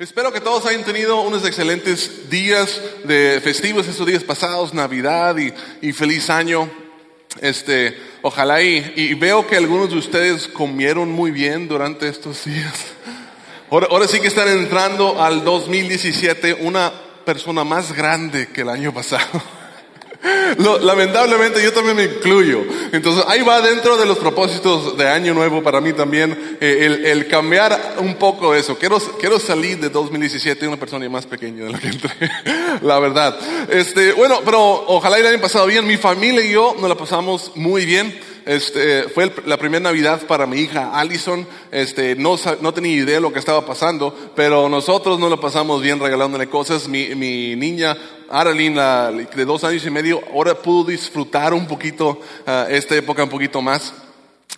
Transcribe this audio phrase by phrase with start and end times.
[0.00, 5.52] Espero que todos hayan tenido unos excelentes días de festivos estos días pasados, Navidad y,
[5.86, 6.70] y feliz año.
[7.42, 12.72] Este, ojalá y, y veo que algunos de ustedes comieron muy bien durante estos días.
[13.70, 16.90] Ahora, ahora sí que están entrando al 2017 una
[17.26, 19.59] persona más grande que el año pasado.
[20.82, 22.62] Lamentablemente yo también me incluyo.
[22.92, 27.06] Entonces ahí va dentro de los propósitos de año nuevo para mí también eh, el,
[27.06, 28.76] el cambiar un poco eso.
[28.76, 32.10] Quiero, quiero salir de 2017 una persona más pequeña de la que entré.
[32.82, 33.38] La verdad.
[33.70, 35.86] Este, bueno, pero ojalá la hayan pasado bien.
[35.86, 38.29] Mi familia y yo nos la pasamos muy bien.
[38.50, 41.46] Este, fue el- la primera Navidad para mi hija Allison.
[41.70, 45.80] Este, no, no tenía idea de lo que estaba pasando, pero nosotros nos lo pasamos
[45.80, 46.88] bien regalándole cosas.
[46.88, 47.96] Mi, mi niña
[48.28, 53.30] Aralyn, de dos años y medio, ahora pudo disfrutar un poquito ah, esta época un
[53.30, 53.94] poquito más.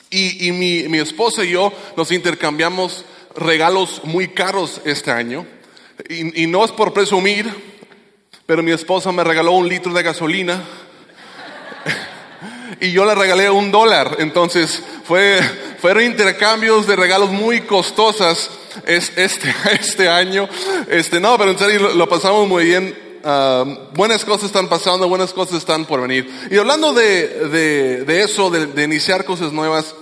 [0.08, 3.04] Y, y mi, mi esposa y yo nos intercambiamos
[3.36, 5.44] regalos muy caros este año.
[6.08, 7.46] Y, y no es por presumir,
[8.46, 10.62] pero mi esposa me regaló un litro de gasolina
[12.82, 14.16] y yo le regalé un dólar.
[14.18, 15.40] Entonces fue,
[15.80, 18.50] fueron intercambios de regalos muy costosas
[18.86, 20.48] es, este, este año.
[20.88, 23.20] Este, no, pero en serio lo, lo pasamos muy bien.
[23.24, 26.28] Ah, buenas cosas están pasando, buenas cosas están por venir.
[26.50, 29.94] Y hablando de, de, de eso, de, de iniciar cosas nuevas,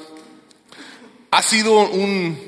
[1.31, 2.39] ha sido un,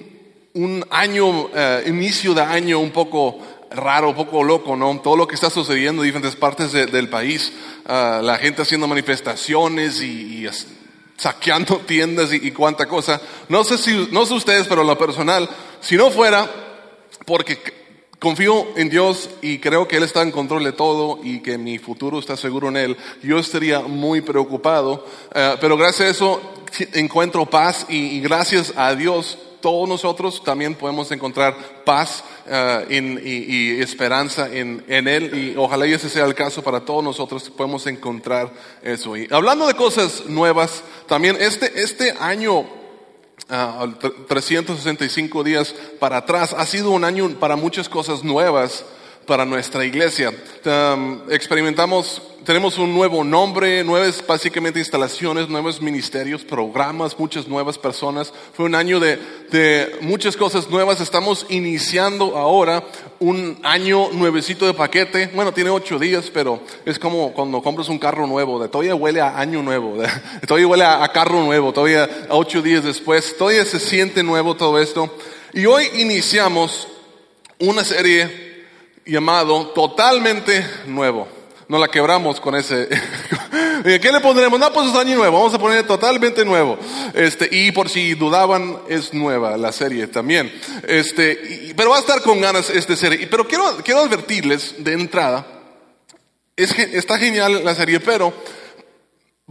[0.54, 3.38] un año, eh, inicio de año un poco
[3.74, 5.00] raro, poco loco, ¿no?
[5.00, 7.52] Todo lo que está sucediendo en diferentes partes de- del país,
[7.86, 10.46] ah, la gente haciendo manifestaciones y,
[11.16, 13.20] saqueando tiendas y, cuánta cosa.
[13.48, 15.48] No sé si, no sé ustedes, pero en lo personal,
[15.80, 16.48] si no fuera
[17.26, 17.58] porque
[18.18, 21.78] confío en Dios y creo que Él está en control de todo y que mi
[21.78, 25.06] futuro está seguro en Él, yo estaría muy preocupado.
[25.34, 26.40] Eh, pero gracias a eso
[26.94, 33.80] encuentro paz y gracias a Dios todos nosotros también podemos encontrar paz en- y, y
[33.80, 37.86] esperanza en, en Él y ojalá y ese sea el caso para todos nosotros, podemos
[37.86, 39.16] encontrar eso.
[39.16, 42.64] Y hablando de cosas nuevas, también este, este año
[43.48, 46.54] ah, tre- 365 días para atrás.
[46.56, 48.84] Ha sido un año para muchas cosas nuevas
[49.26, 50.32] para nuestra iglesia.
[50.64, 58.32] Um, experimentamos, tenemos un nuevo nombre, nuevas básicamente instalaciones, nuevos ministerios, programas, muchas nuevas personas.
[58.54, 59.16] Fue un año de,
[59.50, 61.00] de muchas cosas nuevas.
[61.00, 62.84] Estamos iniciando ahora
[63.20, 65.30] un año nuevecito de paquete.
[65.34, 68.60] Bueno, tiene ocho días, pero es como cuando compras un carro nuevo.
[68.60, 69.96] De, todavía huele a año nuevo.
[69.98, 70.08] de-
[70.46, 71.72] todavía huele a, a carro nuevo.
[71.72, 73.36] Todavía a ocho días después.
[73.36, 75.14] Todavía se siente nuevo todo esto.
[75.54, 76.88] Y hoy iniciamos
[77.58, 78.64] una serie
[79.04, 81.41] llamado Totalmente Nuevo.
[81.72, 82.86] No la quebramos con ese.
[83.82, 84.60] ¿Qué le pondremos?
[84.60, 85.38] No, pues es año nuevo.
[85.38, 86.78] Vamos a poner totalmente nuevo.
[87.14, 90.52] Este, y por si dudaban, es nueva la serie también.
[90.86, 93.26] Este, pero va a estar con ganas esta serie.
[93.26, 95.46] Pero quiero, quiero advertirles de entrada.
[96.56, 98.34] Es está genial la serie, pero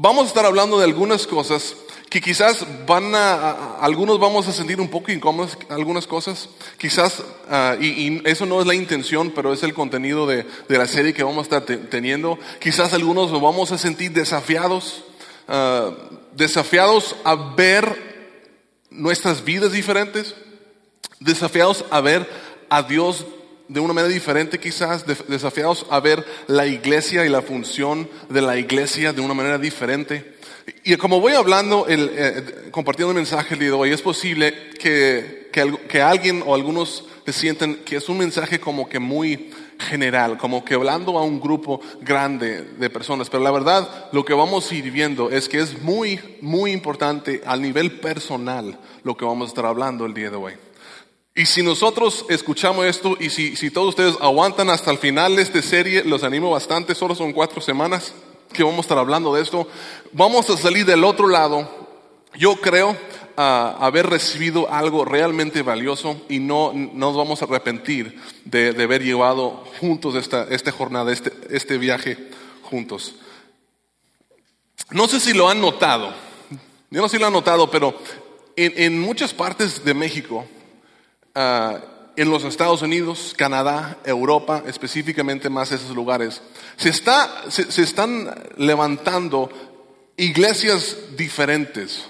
[0.01, 1.75] vamos a estar hablando de algunas cosas
[2.09, 7.75] que quizás van a, algunos vamos a sentir un poco incómodos algunas cosas, quizás, ah,
[7.79, 11.13] y, y eso no es la intención, pero es el contenido de, de la serie
[11.13, 15.03] que vamos a estar te- teniendo, quizás algunos nos vamos a sentir desafiados,
[15.47, 15.91] ah,
[16.35, 18.11] desafiados a ver
[18.89, 20.35] nuestras vidas diferentes,
[21.19, 22.27] desafiados a ver
[22.69, 23.25] a Dios
[23.71, 28.41] de una manera diferente quizás, de- desafiados a ver la iglesia y la función de
[28.41, 30.35] la iglesia de una manera diferente.
[30.83, 35.73] Y como voy hablando, el, eh, compartiendo el mensaje de hoy, es posible que, que,
[35.87, 40.73] que alguien o algunos sienten que es un mensaje como que muy general, como que
[40.73, 43.29] hablando a un grupo grande de personas.
[43.29, 47.41] Pero la verdad, lo que vamos a ir viendo es que es muy, muy importante
[47.45, 50.53] al nivel personal lo que vamos a estar hablando el día de hoy.
[51.33, 55.43] Y si nosotros escuchamos esto y si, si todos ustedes aguantan hasta el final de
[55.43, 58.13] esta serie, los animo bastante, solo son cuatro semanas
[58.51, 59.65] que vamos a estar hablando de esto,
[60.11, 61.69] vamos a salir del otro lado.
[62.35, 62.97] Yo creo
[63.37, 68.83] ah, haber recibido algo realmente valioso y no no nos vamos a arrepentir de, de
[68.83, 72.17] haber llevado juntos esta, esta jornada, este, este viaje
[72.63, 73.15] juntos.
[74.89, 76.13] No sé si lo han notado,
[76.89, 77.97] yo no sé si lo han notado, pero
[78.57, 80.45] en, en muchas partes de México,
[81.35, 81.79] ah,
[82.15, 86.41] en los Estados Unidos, Canadá, Europa, específicamente más esos lugares,
[86.77, 89.49] se, está, se, se están levantando
[90.17, 92.05] iglesias diferentes.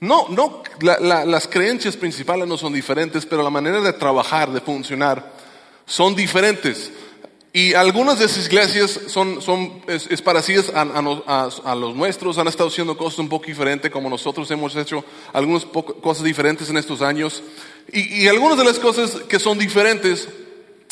[0.00, 4.52] No, no, la- la- las creencias principales no son diferentes, pero la manera de trabajar,
[4.52, 5.32] de funcionar,
[5.86, 6.92] son diferentes.
[7.52, 11.96] Y algunas de esas iglesias son, son es, es parecidas a, a a- a los
[11.96, 15.02] nuestros, han estado haciendo cosas un poco diferentes, como nosotros hemos hecho
[15.32, 17.42] algunas cosas diferentes en estos años.
[17.92, 20.28] Y, y algunas de las cosas que son diferentes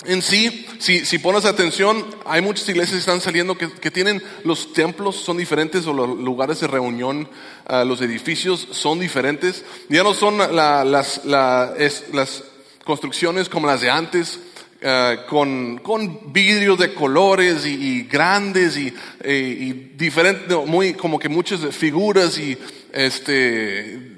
[0.06, 4.22] en sí, si, si pones atención, hay muchas iglesias que están saliendo que, que tienen
[4.44, 7.26] los templos son diferentes o los lugares de reunión,
[7.66, 9.64] ah, los edificios son diferentes.
[9.88, 12.44] Ya no son la- las, la- es- las
[12.84, 14.40] construcciones como las de antes,
[14.84, 18.92] ah, con, con vidrios de colores y, y grandes y,
[19.22, 22.58] eh, y diferentes, no, muy como que muchas figuras y
[22.92, 24.13] este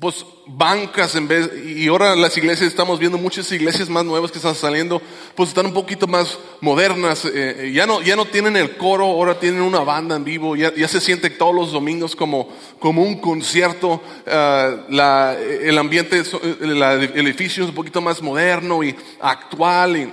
[0.00, 4.38] pues bancas en vez y ahora las iglesias estamos viendo muchas iglesias más nuevas que
[4.38, 5.02] están saliendo
[5.34, 9.04] pues están un poquito más modernas eh, eh, ya no ya no tienen el coro
[9.06, 12.48] ahora tienen una banda en vivo ya, ya se siente todos los domingos como
[12.78, 18.82] como un concierto ah, la- el ambiente eh, el edificio es un poquito más moderno
[18.84, 20.10] y actual y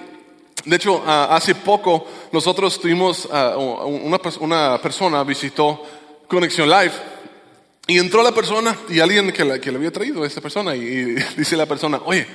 [0.66, 5.84] de hecho, ah, hace poco nosotros tuvimos, ah, una, una persona visitó
[6.28, 6.92] Conexión Live
[7.88, 10.76] y entró la persona y alguien que, la- que le había traído a esta persona
[10.76, 12.26] y, y dice la persona, oye,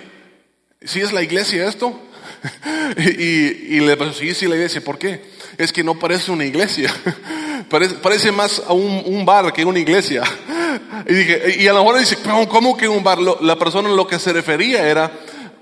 [0.82, 1.98] ¿sí es la iglesia esto?
[2.96, 4.80] y, y le pasó, sí, sí, la iglesia.
[4.82, 5.20] ¿Por qué?
[5.58, 6.94] Es que no parece una iglesia.
[7.68, 10.22] parece, parece más a un, un bar que una iglesia.
[11.06, 13.18] y dije, y a lo mejor dice, "Pero, ¿cómo que un bar?
[13.18, 15.10] La persona lo que se refería era,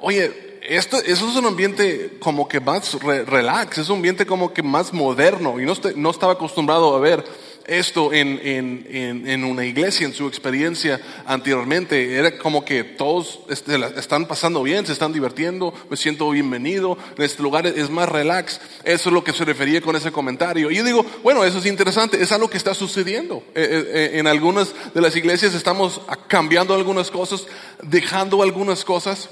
[0.00, 4.52] oye, esto, eso es un ambiente como que más re- relax, es un ambiente como
[4.52, 7.25] que más moderno y no, no estaba acostumbrado a ver
[7.69, 12.17] esto en, en, en, en una iglesia, en su experiencia anteriormente.
[12.17, 17.43] Era como que todos están pasando bien, se están divirtiendo, me siento bienvenido, en este
[17.43, 18.61] lugar es más relax.
[18.85, 20.70] Eso es lo que se refería con ese comentario.
[20.70, 23.44] Y yo digo, bueno, eso es interesante, es algo que está sucediendo.
[23.55, 27.47] Eh, eh, eh, en algunas de las iglesias estamos cambiando algunas cosas,
[27.82, 29.29] dejando algunas cosas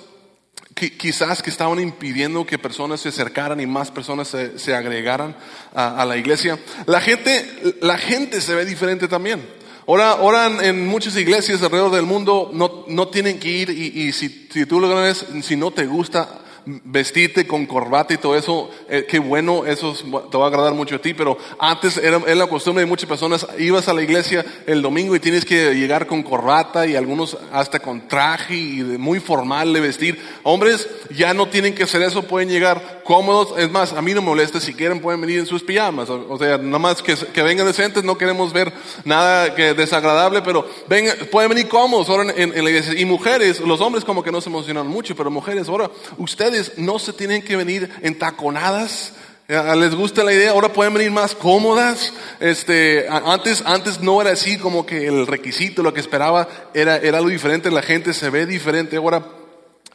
[0.76, 5.34] quizás que estaban impidiendo que personas se acercaran y más personas se, se agregaran
[5.74, 6.58] a, a la iglesia.
[6.84, 9.42] La gente, la gente se ve diferente también.
[9.88, 14.12] Ahora, ahora en, muchas iglesias alrededor del mundo no, no tienen que ir y, y
[14.12, 18.68] si, si tú lo ves, si no te gusta vestirte con corbata y todo eso,
[18.88, 22.18] eh, qué bueno, eso es- te va a agradar mucho a ti, pero antes era,
[22.18, 26.06] la costumbre de muchas personas, ibas a la iglesia el domingo y tienes que llegar
[26.08, 30.20] con corbata y algunos hasta con traje y muy formal de vestir.
[30.42, 34.20] Hombres ya no tienen que hacer eso, pueden llegar cómodos, es más, a mí no
[34.20, 37.14] me molesta, si quieren pueden venir en sus pijamas, o, o sea, nada más que,
[37.14, 38.72] que vengan decentes, no queremos ver
[39.04, 42.98] nada que desagradable, pero vengan, pueden venir cómodos ahora en, en la iglesia.
[42.98, 46.98] Y mujeres, los hombres como que no se emocionan mucho, pero mujeres, ahora ustedes no
[46.98, 49.12] se tienen que venir entaconadas.
[49.48, 52.12] Les gusta la idea, ahora pueden venir más cómodas.
[52.40, 57.18] Este, antes, antes no era así como que el requisito, lo que esperaba era, era
[57.18, 58.96] algo diferente, la gente se ve diferente.
[58.96, 59.24] Ahora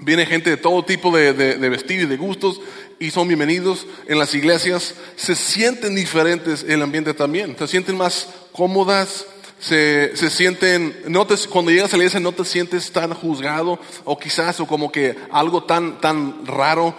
[0.01, 2.59] viene gente de todo tipo de, de, y de gustos
[2.99, 4.95] y son bienvenidos en las iglesias.
[5.15, 9.25] Se sienten diferentes el ambiente también, se sienten más cómodas,
[9.61, 14.19] se, se sienten, no cuando llegas a la iglesia no te sientes tan juzgado o
[14.19, 16.93] quizás o como que algo tan, tan raro,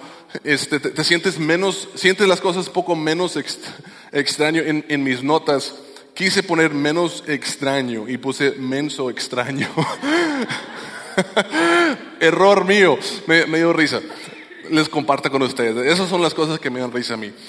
[0.45, 3.59] este, te, te sientes menos, sientes las cosas poco menos ext-
[4.13, 5.75] extraño en, en mis notas.
[6.15, 9.69] Quise poner menos extraño y puse menso extraño.
[12.21, 14.01] Error mío, me, me dio risa.
[14.73, 15.77] Les comparto con ustedes.
[15.93, 17.31] Esas son las cosas que me dan risa a mí.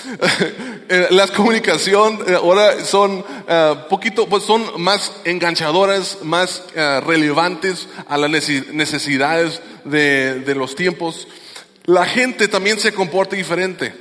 [0.90, 6.62] Eh, Las comunicación eh, ahora son eh, poquito, pues son más enganchadoras, más
[7.08, 11.30] relevantes a las nece- necesidades de, de los tiempos.
[11.86, 13.94] La gente también se comporta diferente.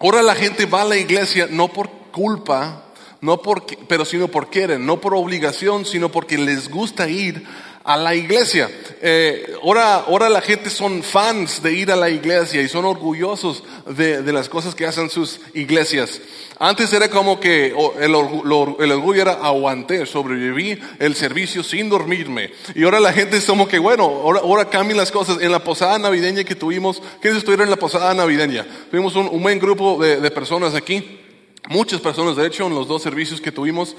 [0.00, 2.86] Ahora la gente va a la iglesia no por culpa,
[3.20, 7.44] no porque, pero sino por quieren, no por obligación, sino porque les gusta ir
[7.86, 8.68] a la iglesia.
[9.00, 13.62] Eh, ahora, ahora la gente son fans de ir a la iglesia y son orgullosos
[13.96, 16.20] de, de las cosas que hacen sus iglesias.
[16.58, 21.88] Antes era como que el, orgu- lo- el orgullo era aguanté, sobreviví el servicio sin
[21.88, 22.50] dormirme.
[22.74, 25.38] Y ahora la gente es como que, bueno, ahora, ahora cambian las cosas.
[25.40, 28.66] En la posada navideña que tuvimos, ¿quiénes estuvieron en la posada navideña?
[28.90, 31.20] Tuvimos un, un buen grupo de, de personas aquí.
[31.68, 33.94] Muchas personas, de hecho, en los dos servicios que tuvimos.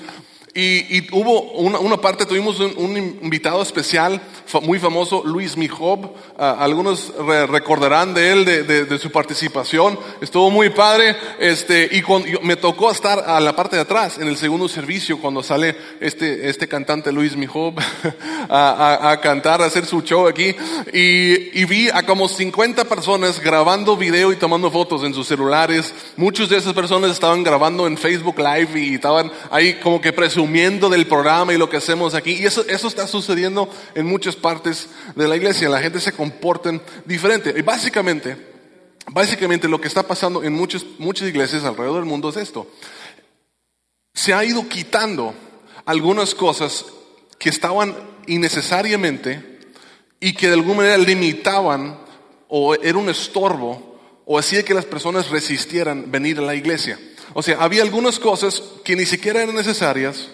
[0.60, 4.20] Y, y hubo una, una parte, tuvimos un, un invitado especial,
[4.64, 6.10] muy famoso, Luis Mijob.
[6.36, 10.00] Ah, algunos re- recordarán de él, de, de- de su participación.
[10.20, 11.16] Estuvo muy padre.
[11.40, 14.68] Este, y cuando, yo- me tocó estar a la parte de atrás, en el segundo
[14.68, 17.76] servicio, cuando sale este, este cantante Luis Mijob
[18.50, 20.56] a, a- a cantar, a hacer su show aquí.
[20.92, 25.94] Y, y vi a como 50 personas grabando video y tomando fotos en sus celulares.
[26.16, 30.47] Muchas de esas personas estaban grabando en Facebook Live y estaban ahí como que presumiendo
[30.52, 32.34] del programa y lo que hacemos aquí.
[32.34, 35.70] Y eso, eso está sucediendo en muchas partes de la iglesia.
[35.70, 36.72] La gente se comporta
[37.06, 37.54] diferente.
[37.56, 38.38] Y básicamente,
[39.12, 42.68] básicamente lo que está pasando en muchas, muchas iglesias alrededor del mundo es esto.
[44.14, 45.34] Se ha ido quitando
[45.86, 46.86] algunas cosas
[47.38, 47.96] que estaban
[48.28, 49.60] innecesariamente
[50.20, 52.00] y que de alguna manera limitaban
[52.48, 57.00] o era un estorbo o hacía que las personas resistieran venir a la iglesia.
[57.34, 60.28] O sea, había algunas cosas que ni siquiera eran necesarias,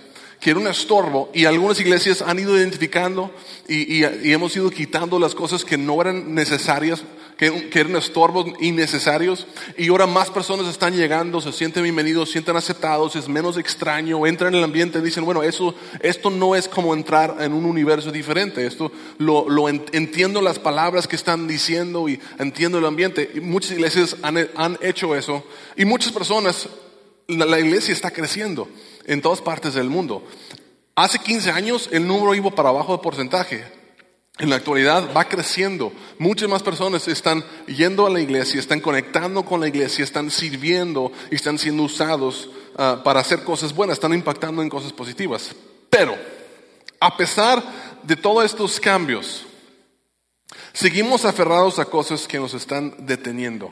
[0.44, 3.32] que era un estorbo, y algunas iglesias han ido identificando
[3.66, 7.02] y, hemos ido quitando las cosas que no eran necesarias,
[7.38, 9.48] que, eran estorbos innecesarios,
[9.78, 14.28] y ahora más personas están llegando, se sienten bienvenidos, se sienten aceptados, es menos extraño,
[14.28, 17.64] entran en el ambiente y dicen, bueno, eso, esto no es como entrar en un
[17.64, 23.32] universo diferente, esto lo, entiendo las palabras que están diciendo y entiendo el ambiente.
[23.34, 25.42] Y muchas iglesias han hecho eso,
[25.78, 26.68] y muchas personas,
[27.28, 28.68] la iglesia está creciendo
[29.06, 30.26] en todas partes del mundo.
[30.96, 33.66] Hace 15 años el número iba para abajo de porcentaje.
[34.40, 35.92] En la actualidad va creciendo.
[36.18, 41.12] Muchas más personas están yendo a la iglesia, están conectando con la iglesia, están sirviendo
[41.30, 45.56] y están siendo usados ah, para hacer cosas buenas, están impactando en cosas positivas.
[45.90, 46.18] Pero,
[47.00, 47.64] a pesar
[48.02, 49.46] de todos estos cambios,
[50.74, 53.72] seguimos aferrados a cosas que nos están deteniendo.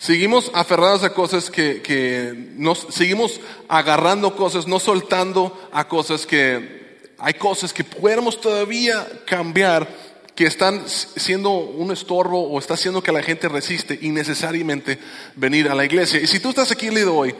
[0.00, 3.38] Seguimos aferrados a cosas que, nos seguimos
[3.68, 9.86] agarrando cosas, no soltando a cosas que hay cosas que podemos todavía cambiar
[10.34, 14.98] que están siendo un estorbo o está haciendo que la gente resiste innecesariamente
[15.36, 16.18] venir a la iglesia.
[16.18, 17.34] Y si tú estás aquí el día de hoy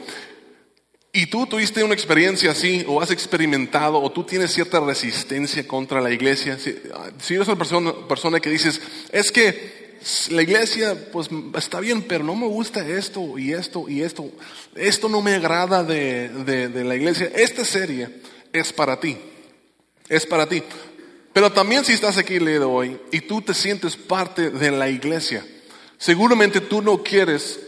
[1.13, 5.99] y tú tuviste una experiencia así o has experimentado o tú tienes cierta resistencia contra
[5.99, 8.79] la iglesia, si, eres una persona, persona que dices,
[9.11, 9.81] es que
[10.29, 14.31] la iglesia, pues está bien, pero no me gusta esto y esto y esto.
[14.75, 17.31] Esto no me agrada de, de, la iglesia.
[17.35, 19.17] Esta serie es para ti.
[20.09, 20.63] Es para ti.
[21.33, 25.45] Pero también si estás aquí el hoy y tú te sientes parte de la iglesia,
[25.97, 27.59] seguramente tú no quieres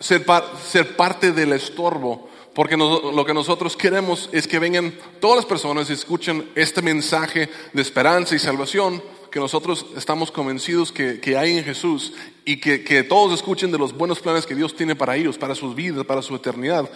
[0.00, 0.24] ser,
[0.66, 5.90] ser parte del estorbo, porque lo que nosotros queremos es que vengan todas las personas
[5.90, 11.64] y escuchen este mensaje de esperanza y salvación que nosotros estamos convencidos que, hay en
[11.64, 12.12] Jesús
[12.44, 15.54] y que, que, todos escuchen de los buenos planes que Dios tiene para ellos, para
[15.54, 16.88] sus vidas, para su eternidad.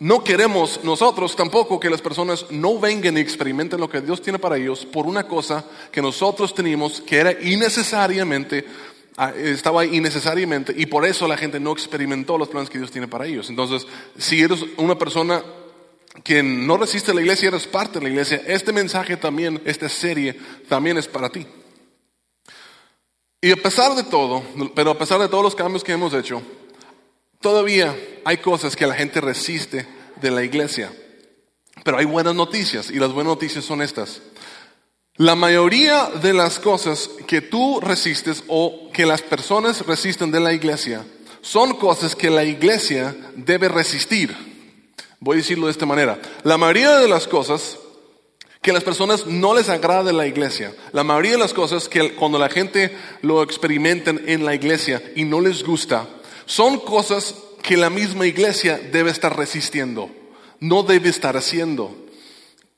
[0.00, 4.38] No queremos nosotros tampoco que las personas no vengan y experimenten lo que Dios tiene
[4.38, 8.64] para ellos por una cosa que nosotros teníamos que era innecesariamente
[9.18, 13.08] ah, estaba innecesariamente y por eso la gente no experimentó los planes que Dios tiene
[13.08, 13.50] para ellos.
[13.50, 15.42] Entonces, si eres una persona
[16.24, 19.90] que no resiste a la iglesia, eres parte de la iglesia, este mensaje también, esta
[19.90, 20.34] serie
[20.66, 21.46] también es para ti.
[23.42, 24.42] Y a pesar de todo,
[24.74, 26.42] pero a pesar de todos los cambios que hemos hecho,
[27.40, 29.86] todavía hay cosas que la gente resiste
[30.20, 30.92] de la iglesia.
[31.82, 34.20] Pero hay buenas noticias y las buenas noticias son estas.
[35.16, 40.52] La mayoría de las cosas que tú resistes o que las personas resisten de la
[40.52, 41.04] iglesia
[41.40, 44.36] son cosas que la iglesia debe resistir.
[45.18, 46.20] Voy a decirlo de esta manera.
[46.44, 47.78] La mayoría de las cosas
[48.62, 50.74] que las personas no les agrada la iglesia.
[50.92, 55.24] La mayoría de las cosas que cuando la gente lo experimentan en la iglesia y
[55.24, 56.06] no les gusta,
[56.44, 60.10] son cosas que la misma iglesia debe estar resistiendo,
[60.60, 61.96] no debe estar haciendo.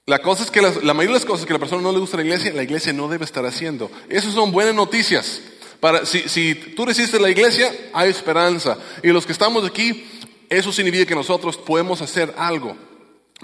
[0.06, 1.98] La, cosa es que la mayoría de las cosas que a la persona no le
[1.98, 3.90] gusta la iglesia, la iglesia no debe estar haciendo.
[4.08, 5.40] Esas son buenas noticias.
[5.80, 8.78] Para, si, si tú resistes la iglesia, hay esperanza.
[9.02, 10.04] Y los que estamos aquí,
[10.48, 12.76] eso significa que nosotros podemos hacer algo.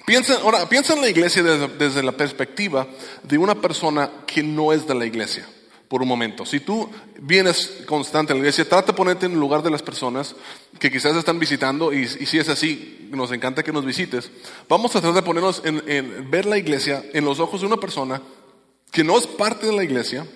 [0.06, 2.86] Piensa, ahora, piensa en la iglesia desde, la perspectiva
[3.22, 5.46] de una persona que no es de la iglesia,
[5.88, 6.46] por un momento.
[6.46, 6.88] Si tú
[7.20, 10.34] vienes constante a la iglesia, trata de ponerte en el lugar de las personas
[10.78, 14.30] que quizás están visitando, y, si es así, nos encanta que nos visites.
[14.68, 17.76] Vamos a tratar de ponernos en, en ver la iglesia en los ojos de una
[17.78, 18.22] persona
[18.90, 20.26] que no es parte de la iglesia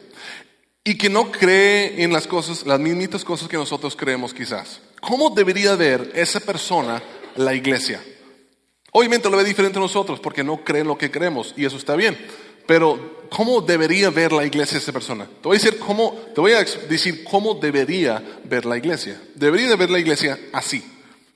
[0.84, 4.80] y que no cree en las cosas, las mismitas cosas que nosotros creemos quizás.
[5.00, 7.02] ¿Cómo debería ver esa persona
[7.36, 8.00] la iglesia?
[8.92, 11.96] Obviamente lo ve diferente a nosotros porque no creen lo que creemos y eso está
[11.96, 12.16] bien.
[12.66, 15.24] Pero ¿cómo debería ver la iglesia esa persona?
[15.26, 19.20] Te voy a decir cómo, te voy a decir cómo debería ver la iglesia.
[19.34, 20.84] Debería de ver la iglesia así,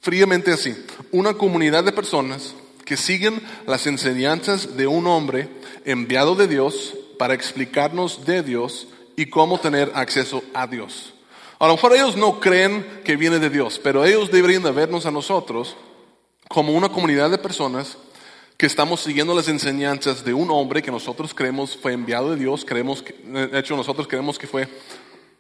[0.03, 0.77] fríamente así.
[1.13, 5.49] Una comunidad de personas que siguen las enseñanzas de un hombre
[5.87, 8.87] enviado de Dios para explicarnos de Dios
[9.17, 11.15] y cómo tener acceso a Dios.
[11.59, 15.07] A lo mejor ellos no creen que viene de Dios, pero ellos deberían de vernos
[15.07, 15.75] a nosotros
[16.49, 17.97] como una comunidad de personas
[18.57, 22.65] que estamos siguiendo las enseñanzas de un hombre que nosotros creemos fue enviado de Dios,
[22.65, 24.69] creemos que, de hecho nosotros creemos que fue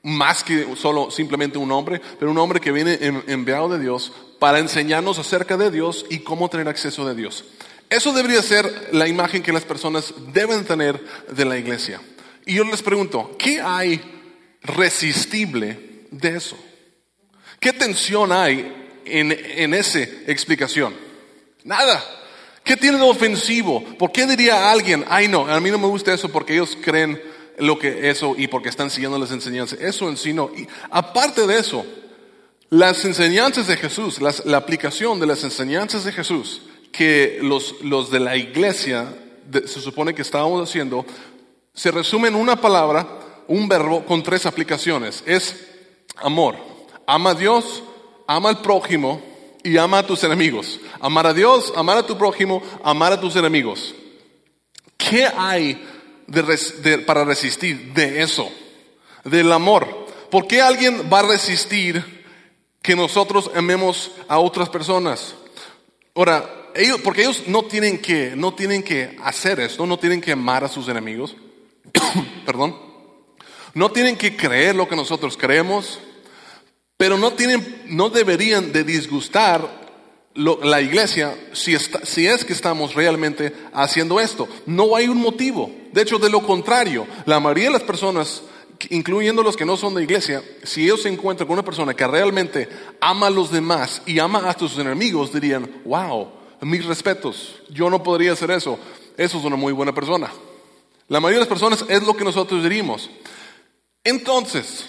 [0.02, 4.58] más que solo simplemente un hombre, pero un hombre que viene enviado de Dios para
[4.58, 7.44] enseñarnos acerca de Dios y cómo tener acceso de Dios.
[7.88, 12.00] Eso debería ser la imagen que las personas deben tener de la iglesia.
[12.44, 14.00] Y yo les pregunto, ¿qué hay
[14.62, 16.56] resistible de eso?
[17.58, 20.94] ¿Qué tensión hay en, en esa explicación?
[21.64, 22.04] Nada.
[22.62, 23.82] ¿Qué tiene de ofensivo?
[23.98, 27.20] ¿Por qué diría alguien, ay no, a mí no me gusta eso porque ellos creen
[27.58, 29.78] lo que eso y porque están siguiendo las enseñanzas?
[29.80, 30.50] Eso en sí no.
[30.56, 31.86] Y aparte de eso,
[32.68, 38.18] Las enseñanzas de Jesús, la aplicación de las enseñanzas de Jesús que los, los de
[38.18, 39.06] la iglesia
[39.52, 41.06] se supone que estábamos haciendo,
[41.75, 43.06] se resume en una palabra,
[43.46, 45.22] un verbo con tres aplicaciones.
[45.26, 45.64] Es
[46.16, 46.56] amor.
[47.06, 47.84] Ama a Dios,
[48.26, 49.23] ama al prójimo
[49.62, 50.80] y ama a tus enemigos.
[51.00, 53.95] Amar a Dios, amar a tu prójimo, amar a tus enemigos.
[54.97, 55.83] ¿Qué hay
[57.06, 58.50] para resistir de eso?
[59.25, 60.06] Del amor.
[60.30, 62.25] ¿Por qué alguien va a resistir
[62.83, 65.35] que nosotros amemos a otras personas?
[66.14, 70.33] Ahora, ellos, porque ellos no tienen que, no tienen que hacer esto, no tienen que
[70.33, 71.37] amar a sus enemigos.
[72.47, 72.76] Perdón.
[73.75, 76.00] No tienen que creer lo que nosotros creemos,
[76.96, 79.86] pero no tienen, no deberían de disgustar
[80.34, 84.48] la iglesia si, si es que estamos realmente haciendo esto.
[84.66, 85.70] No hay un motivo.
[85.92, 88.42] De hecho, de lo contrario, la mayoría de las personas,
[88.90, 92.06] incluyendo los que no son de iglesia, si ellos se encuentran con una persona que
[92.06, 92.68] realmente
[93.00, 96.28] ama a los demás y ama a sus enemigos, dirían, wow,
[96.62, 98.78] mis respetos, yo no podría hacer eso.
[99.16, 100.30] Eso es una muy buena persona.
[101.08, 103.08] La mayoría de las personas es lo que nosotros diríamos.
[104.04, 104.86] Entonces,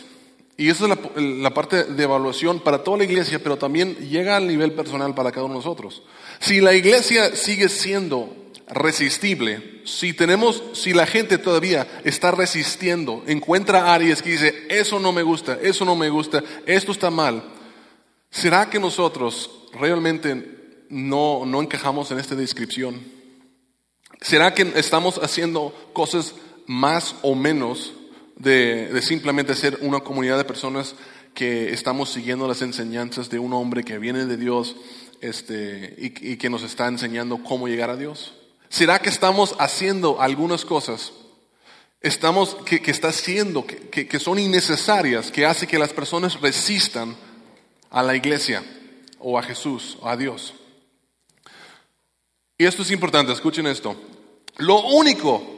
[0.60, 4.48] y esa es la, parte de evaluación para toda la iglesia, pero también llega al
[4.48, 6.02] nivel personal para cada uno de nosotros.
[6.40, 8.36] Si la iglesia sigue siendo
[8.68, 15.12] resistible, si tenemos, si la gente todavía está resistiendo, encuentra áreas que dice, eso no
[15.12, 17.44] me gusta, eso no me gusta, esto está mal,
[18.32, 23.00] ¿será que nosotros realmente no, no encajamos en esta descripción?
[24.22, 26.34] ¿Será que estamos haciendo cosas
[26.66, 27.94] más o menos
[28.38, 30.96] de, simplemente ser una comunidad de personas
[31.34, 34.76] que estamos siguiendo las enseñanzas de un hombre que viene de Dios
[35.22, 38.34] este, y, que nos está enseñando cómo llegar a Dios?
[38.70, 41.14] ¿Será que estamos haciendo algunas cosas
[42.02, 47.16] estamos, que, está haciendo, que, que, son innecesarias, que hace que las personas resistan
[47.90, 48.64] a la iglesia
[49.20, 50.54] o a Jesús o a Dios?
[52.58, 53.96] Y esto es importante, escuchen esto.
[54.58, 55.58] Lo único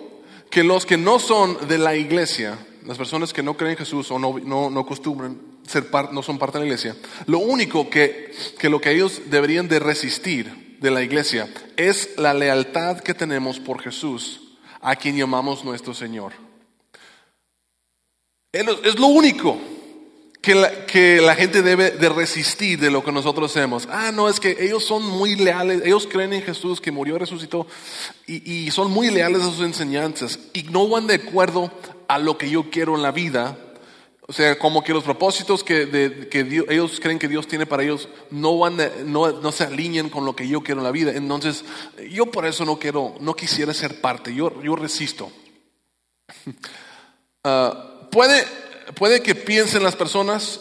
[0.49, 2.57] que los que no son de la iglesia,
[2.89, 6.39] las personas que no creen en Jesús o no, no, no acostumbran ser no son
[6.39, 6.95] parte de la iglesia,
[7.27, 12.33] lo único que, que lo que ellos deberían de resistir de la iglesia es la
[12.33, 16.33] lealtad que tenemos por Jesús, a quien llamamos nuestro Señor.
[18.51, 19.59] Es lo único
[20.41, 23.87] que la, que la, gente debe de resistir de lo que nosotros hacemos.
[23.91, 27.67] Ah, no, es que ellos son muy leales, ellos creen en Jesús que murió resucitó
[28.25, 31.71] y, y son muy leales a sus enseñanzas y no van de acuerdo
[32.07, 33.57] a lo que yo quiero en la vida.
[34.29, 37.81] O sea, como que los propósitos que, de, que ellos creen que Dios tiene para
[37.81, 41.13] ellos no, van no, no, se alinean con lo que yo quiero en la vida.
[41.13, 41.65] Entonces,
[42.11, 45.31] yo por eso no quiero, no quisiera ser parte, yo, yo resisto.
[47.43, 48.45] Uh, puede,
[48.95, 50.59] puede que piensen las personas,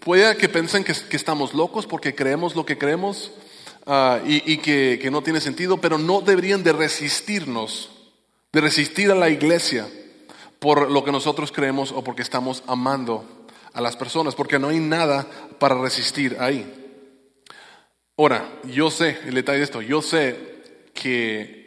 [0.00, 3.32] puede que piensen que, estamos locos porque creemos lo que creemos
[3.86, 7.90] ah, y, que, que no tiene sentido, pero no deberían de resistirnos,
[8.52, 9.86] de resistir a la iglesia
[10.58, 13.24] por lo que nosotros creemos o porque estamos amando
[13.72, 15.26] a las personas, porque no hay nada
[15.58, 16.74] para resistir ahí.
[18.16, 20.36] Ahora, yo sé, el detalle de esto, yo sé
[20.92, 21.57] que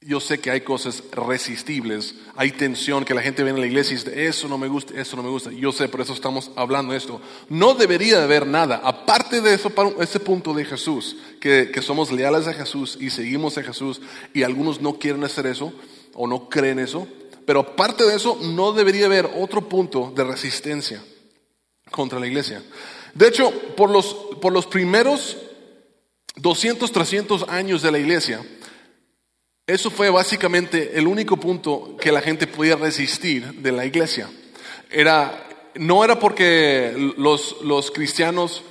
[0.00, 3.94] yo sé que hay cosas resistibles, hay tensión, que la gente viene a la iglesia
[3.94, 5.50] y dice, eso no me gusta, eso no me gusta.
[5.50, 7.20] Yo sé, por eso estamos hablando de esto.
[7.48, 12.46] No debería haber nada, aparte de eso, ese punto de Jesús, que, que somos leales
[12.46, 14.00] a Jesús y seguimos a Jesús,
[14.32, 15.72] y algunos no quieren hacer eso
[16.14, 17.08] o no creen eso,
[17.44, 21.02] pero aparte de eso, no debería haber otro punto de resistencia
[21.90, 22.62] contra la iglesia.
[23.14, 25.38] De hecho, por los, por los primeros
[26.36, 28.44] 200, 300 años de la iglesia,
[29.68, 34.30] eso fue básicamente el único punto que la gente podía resistir de la iglesia.
[34.90, 38.64] Era, no era porque los, los cristianos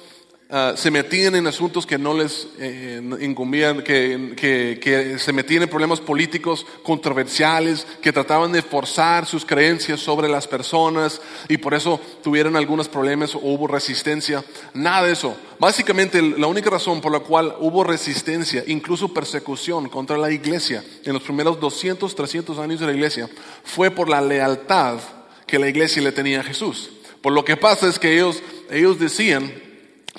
[0.50, 5.64] Ah, se metían en asuntos que no les eh, incumbían, que, que, que, se metían
[5.64, 11.74] en problemas políticos controversiales, que trataban de forzar sus creencias sobre las personas y por
[11.74, 14.42] eso tuvieron algunos problemas o hubo resistencia.
[14.74, 15.36] Nada de eso.
[15.60, 21.12] Básicamente la única razón por la cual hubo resistencia, incluso persecución contra la iglesia en
[21.12, 23.30] los primeros 200, 300 años de la iglesia,
[23.66, 25.00] fue por la lealtad
[25.46, 26.92] que la iglesia le tenía a Jesús.
[27.22, 29.67] Por lo que pasa es que ellos, ellos decían,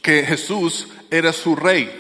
[0.03, 1.91] que Jesús era su rey.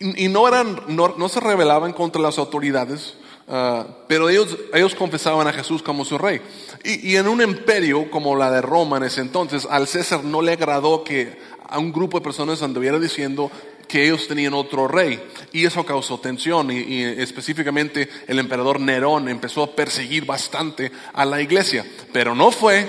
[0.00, 3.14] Y no, eran, no, se rebelaban contra las autoridades,
[3.48, 6.40] ah, pero ellos, ellos confesaban a Jesús como su rey.
[6.84, 10.52] Y, en un imperio como la de Roma en ese entonces, al César no le
[10.52, 11.36] agradó que
[11.68, 13.50] a un grupo de personas anduviera diciendo
[13.88, 15.20] que ellos tenían otro rey.
[15.52, 16.70] Y eso causó tensión.
[16.70, 21.84] y, específicamente el emperador Nerón empezó a perseguir bastante a la iglesia.
[22.12, 22.86] Pero no fue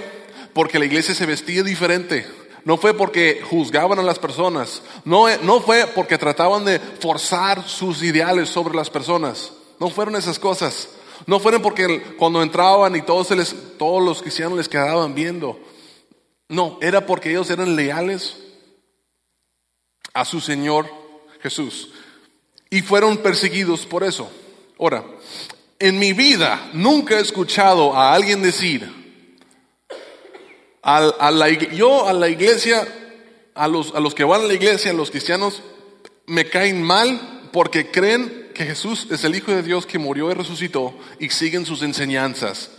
[0.53, 2.25] porque la iglesia se vestía diferente
[2.65, 8.03] no fue porque juzgaban a las personas, no, no fue porque trataban de forzar sus
[8.03, 10.89] ideales sobre las personas, no fueron esas cosas.
[11.25, 15.59] No fueron porque cuando entraban y todos, les, todos los cristianos les quedaban viendo.
[16.47, 18.37] No, era porque ellos eran leales
[20.13, 20.89] a su Señor
[21.41, 21.91] Jesús.
[22.69, 24.31] Y fueron perseguidos por eso.
[24.79, 25.05] Ahora,
[25.77, 28.91] en mi vida nunca he escuchado a alguien decir,
[30.81, 32.87] a, la, yo a la iglesia,
[33.55, 35.61] a los, a los que van a la iglesia, a los cristianos,
[36.25, 40.33] me caen mal porque creen que Jesús es el Hijo de Dios que murió y
[40.33, 42.71] resucitó y siguen sus enseñanzas.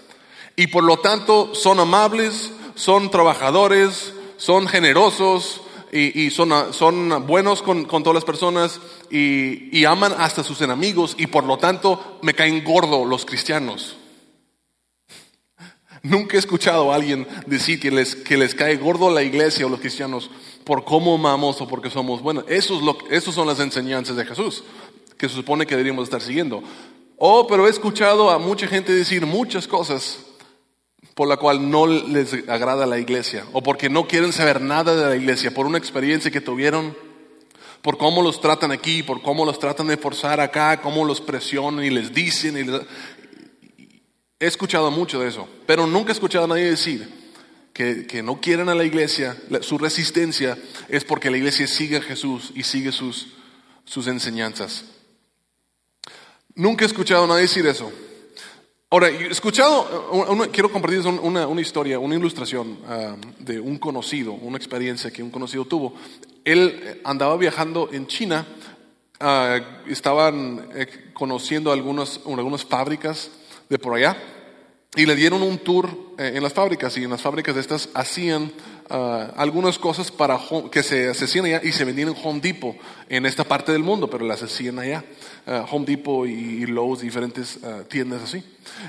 [0.56, 7.86] Y por lo tanto son amables, son trabajadores, son generosos y, son, son, buenos con,
[7.86, 12.62] todas las personas y, y aman hasta sus enemigos y por lo tanto me caen
[12.62, 13.96] gordo los cristianos.
[16.02, 19.68] Nunca he escuchado a alguien decir que les, que les cae gordo la iglesia o
[19.68, 20.30] los cristianos
[20.64, 22.44] por cómo amamos o porque somos buenos.
[22.48, 24.64] Eso es lo, esas son las enseñanzas de Jesús,
[25.18, 26.62] que se supone que deberíamos estar siguiendo.
[27.18, 30.20] Oh, pero he escuchado a mucha gente decir muchas cosas
[31.14, 35.06] por la cual no les agrada la iglesia o porque no quieren saber nada de
[35.06, 36.96] la iglesia, por una experiencia que tuvieron,
[37.82, 41.84] por cómo los tratan aquí, por cómo los tratan de forzar acá, cómo los presionan
[41.84, 42.56] y les dicen.
[42.56, 42.64] Y
[44.42, 47.06] He escuchado mucho de eso, pero nunca he escuchado a nadie decir
[47.74, 50.56] que, que no quieren a la iglesia, su resistencia
[50.88, 53.34] es porque la iglesia sigue a Jesús y sigue sus,
[53.84, 54.86] sus enseñanzas.
[56.54, 57.92] Nunca he escuchado a nadie decir eso.
[58.88, 64.56] Ahora, he escuchado, quiero compartir una, una, historia, una ilustración ah, de un conocido, una
[64.56, 65.94] experiencia que un conocido tuvo.
[66.46, 68.46] Él andaba viajando en China,
[69.20, 73.30] uh, estaban eh, conociendo algunas, algunas fábricas
[73.70, 74.16] de por allá
[74.96, 77.88] y le dieron un tour eh, en las fábricas y en las fábricas de estas
[77.94, 78.52] hacían
[78.88, 80.38] ah, algunas cosas para
[80.70, 82.76] que se hacían allá y se vendían en Home Depot
[83.08, 85.04] en esta parte del mundo, pero las hacían allá.
[85.46, 88.42] Ah, Home Depot y, Lowe's, diferentes ah, tiendas así.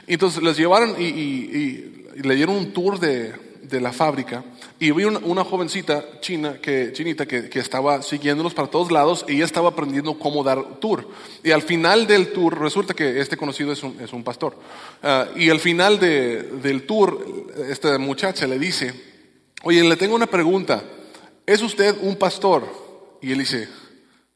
[0.08, 4.43] Entonces les llevaron y le dieron un tour de, de la fábrica
[4.80, 9.45] y vi una, jovencita china, que, chinita que, estaba siguiéndolos para todos lados y ella
[9.45, 11.08] estaba aprendiendo cómo dar tour.
[11.43, 14.58] Y al final del tour, resulta que este conocido es un, es un pastor,
[15.04, 18.93] ah, y al final de, del tour, esta muchacha le dice,
[19.63, 20.84] oye, le tengo una pregunta,
[21.45, 22.65] ¿es usted un pastor?
[23.21, 23.69] Y él dice,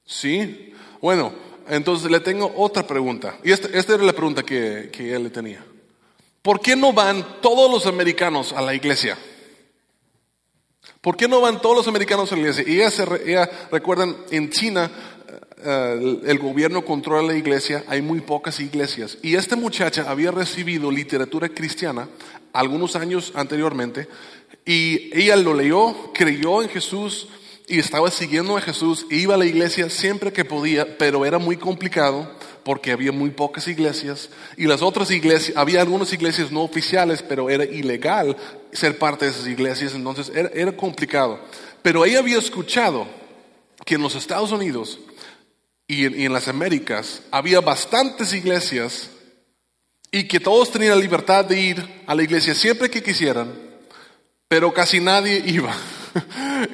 [0.05, 1.33] sí, bueno,
[1.67, 3.39] entonces le tengo otra pregunta.
[3.43, 5.65] Y esta, esta era la pregunta que, que él le tenía.
[6.45, 9.17] ¿Por qué no van todos los americanos a la iglesia?
[11.01, 12.63] ¿Por qué no van todos los americanos a la iglesia?
[12.67, 14.91] Y ella, recuerdan, en China
[15.57, 19.17] eh, el gobierno controla la iglesia, hay muy pocas iglesias.
[19.23, 22.07] Y esta muchacha había recibido literatura cristiana
[22.53, 24.07] algunos años anteriormente
[24.63, 27.27] y ella lo leyó, creyó en Jesús
[27.67, 31.57] y estaba siguiendo a Jesús, iba a la iglesia siempre que podía, pero era muy
[31.57, 32.29] complicado
[32.65, 37.47] porque había muy pocas iglesias y las otras iglesias, había algunas iglesias no oficiales, pero
[37.47, 38.35] era ilegal
[38.73, 41.39] ser parte de esas iglesias, entonces era, complicado.
[41.83, 43.05] Pero ella había escuchado
[43.85, 44.97] que en los Estados Unidos
[45.87, 49.11] y en, las Américas había bastantes iglesias
[50.11, 53.53] y que todos tenían la libertad de ir a la iglesia siempre que quisieran,
[54.47, 55.75] pero casi nadie iba.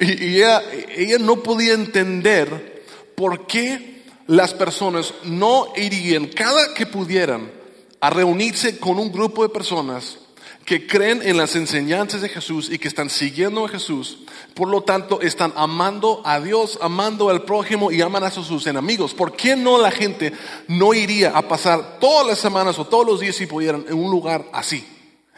[0.00, 0.62] y, ella,
[0.96, 2.82] ella no podía entender
[3.14, 3.91] por qué
[4.32, 7.52] las personas no irían cada que pudieran
[8.00, 10.20] a reunirse con un grupo de personas
[10.64, 14.20] que creen en las enseñanzas de Jesús y que están siguiendo a Jesús.
[14.54, 19.12] Por lo tanto, están amando a Dios, amando al prójimo y aman a sus enemigos.
[19.12, 20.32] ¿Por qué no la gente
[20.66, 24.10] no iría a pasar todas las semanas o todos los días si pudieran en un
[24.10, 24.82] lugar así?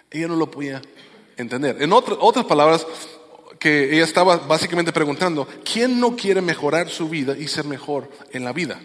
[0.09, 0.81] Ella no lo podía
[1.37, 1.83] entender.
[1.83, 2.87] En otras palabras,
[3.65, 8.45] que ella estaba básicamente preguntando, ¿quién no quiere mejorar su vida y ser mejor en
[8.45, 8.79] la vida?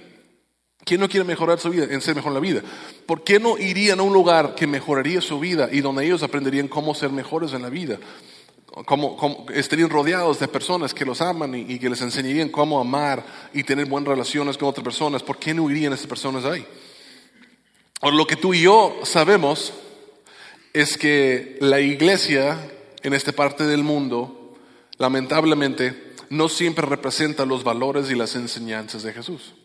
[0.85, 2.61] ¿Quién no quiere mejorar su vida en ser mejor en la vida?
[3.05, 6.69] ¿Por qué no irían a un lugar que mejoraría su vida y donde ellos aprenderían
[6.69, 7.99] cómo ser mejores en la vida?
[8.85, 13.65] Cómo, estarían rodeados de personas que los aman y, que les enseñarían cómo amar y
[13.65, 15.23] tener buenas relaciones con otras personas.
[15.23, 16.65] ¿Por qué no irían esas personas ahí?
[17.99, 19.73] O lo que tú y yo sabemos
[20.71, 22.57] es que la iglesia
[23.03, 24.38] en esta parte del mundo
[24.99, 29.55] lamentablemente, no siempre representa los valores y las enseñanzas de Jesús.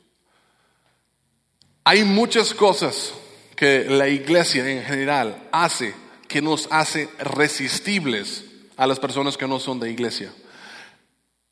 [1.85, 3.12] Hay muchas cosas
[3.55, 5.94] que la iglesia en general hace
[6.29, 8.44] que nos hace resistibles
[8.77, 10.33] a las personas que no son de iglesia.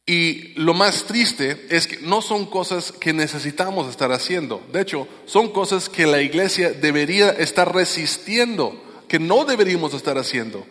[0.06, 4.60] Y lo más triste es que no son cosas que necesitamos estar haciendo.
[4.72, 10.66] De hecho, son cosas que la iglesia debería estar resistiendo, que no deberíamos estar haciendo.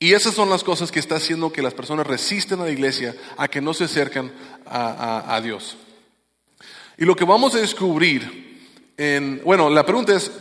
[0.00, 3.14] Y esas son las cosas que está haciendo que las personas resisten a la iglesia,
[3.36, 4.32] a que no se acercan
[4.66, 5.76] a, a Dios.
[6.98, 8.58] Y lo que vamos a descubrir
[8.96, 10.32] en, bueno, la pregunta es,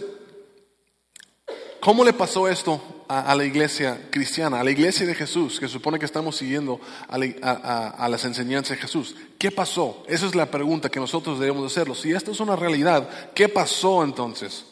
[1.80, 5.98] ¿Cómo le pasó esto a, la iglesia cristiana, a la iglesia de Jesús, que supone
[5.98, 9.16] que estamos siguiendo a, las enseñanzas de Jesús?
[9.38, 10.04] ¿Qué pasó?
[10.08, 11.96] Esa es la pregunta que nosotros debemos hacerlo.
[11.96, 14.66] Si esto es una realidad, ¿qué pasó entonces?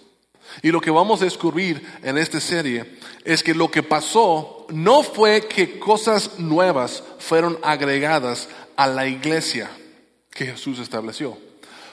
[0.61, 5.03] Y lo que vamos a descubrir en esta serie es que lo que pasó no
[5.03, 9.69] fue que cosas nuevas fueron agregadas a la iglesia
[10.31, 11.37] que Jesús estableció.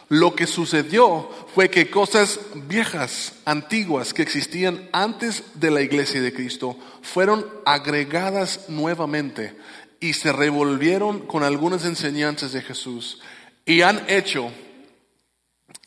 [0.08, 6.32] Lo que sucedió fue que cosas viejas, antiguas, que existían antes de la iglesia de
[6.32, 9.56] Cristo, fueron agregadas nuevamente
[10.00, 13.20] y se revolvieron con algunas enseñanzas de Jesús
[13.64, 14.50] y han hecho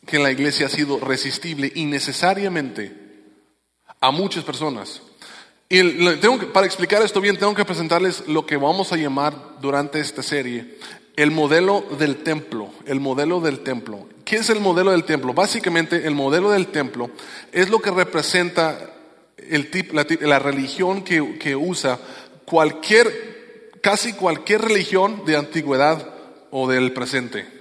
[0.08, 2.92] que la iglesia ha sido resistible innecesariamente
[4.00, 5.02] a muchas personas.
[5.68, 5.82] Y
[6.52, 10.78] para explicar esto bien, tengo que presentarles lo que vamos a llamar durante esta serie
[11.14, 14.08] el modelo del templo, el modelo del templo.
[14.24, 15.34] ¿Qué es el modelo del templo?
[15.34, 17.10] Básicamente el modelo del templo
[17.52, 18.94] es lo que representa
[19.36, 19.68] el
[20.20, 21.98] la, religión que, que usa
[22.44, 26.14] cualquier, casi cualquier religión de antigüedad
[26.50, 27.57] o del presente.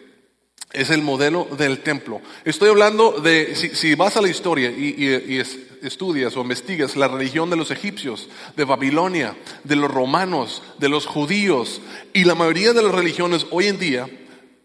[0.77, 2.21] Es el modelo del templo.
[2.45, 5.41] Estoy hablando de, si, vas a la historia y,
[5.81, 11.07] estudias o investigas la religión de los egipcios, de Babilonia, de los romanos, de los
[11.07, 11.81] judíos,
[12.13, 14.07] y la mayoría de las religiones hoy en día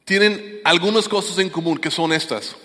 [0.05, 2.57] tienen algunas cosas en común que son estas.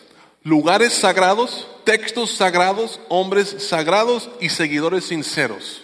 [0.43, 5.83] Lugares sagrados, textos sagrados, hombres sagrados y seguidores sinceros.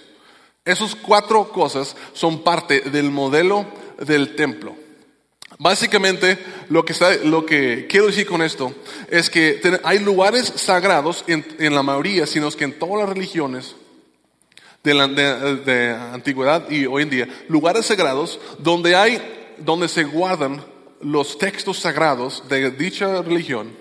[0.65, 3.65] Esas cuatro cosas son parte del modelo
[4.05, 4.82] del templo.
[5.59, 6.37] Básicamente,
[6.69, 8.73] lo que, quiero decir con esto
[9.09, 13.75] es que hay lugares sagrados en, la mayoría, sino que en todas las religiones
[14.83, 20.63] de, la, antigüedad y hoy en día, lugares sagrados donde hay, donde se guardan
[21.01, 23.71] los textos sagrados de dicha religión.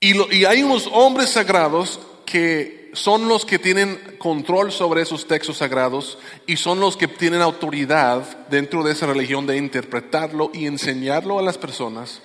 [0.00, 6.18] Y hay unos hombres sagrados que son los que tienen control sobre esos textos sagrados
[6.46, 11.42] y son los que tienen autoridad dentro de esa religión de interpretarlo y enseñarlo a
[11.42, 12.20] las personas.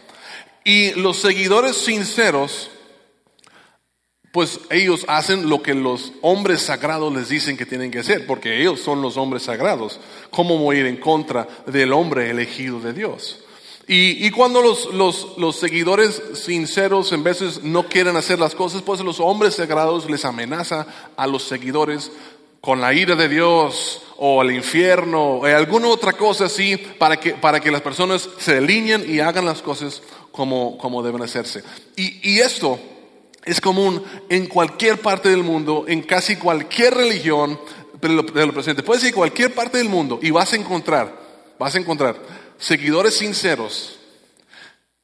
[0.65, 2.69] Y los seguidores sinceros,
[4.33, 8.59] pues ellos hacen lo que los hombres sagrados les dicen que tienen que hacer, porque
[8.59, 10.01] ellos son los hombres sagrados.
[10.29, 13.45] ¿Cómo voy ir en contra del hombre elegido de Dios?
[13.89, 18.99] Y, cuando los, los, los, seguidores sinceros en veces no quieren hacer las cosas, pues
[18.99, 22.11] los hombres sagrados les amenaza a los seguidores
[22.59, 27.35] con la ira de Dios o el infierno o alguna otra cosa así para que,
[27.35, 30.01] para que las personas se alineen y hagan las cosas
[30.33, 31.63] como, como deben hacerse.
[31.95, 32.77] Y, y esto
[33.45, 37.57] es común en cualquier parte del mundo, en casi cualquier religión
[38.01, 38.83] de lo, presente.
[38.83, 41.17] Puedes ir a cualquier parte del mundo y vas a encontrar,
[41.57, 42.17] vas a encontrar
[42.57, 43.99] seguidores sinceros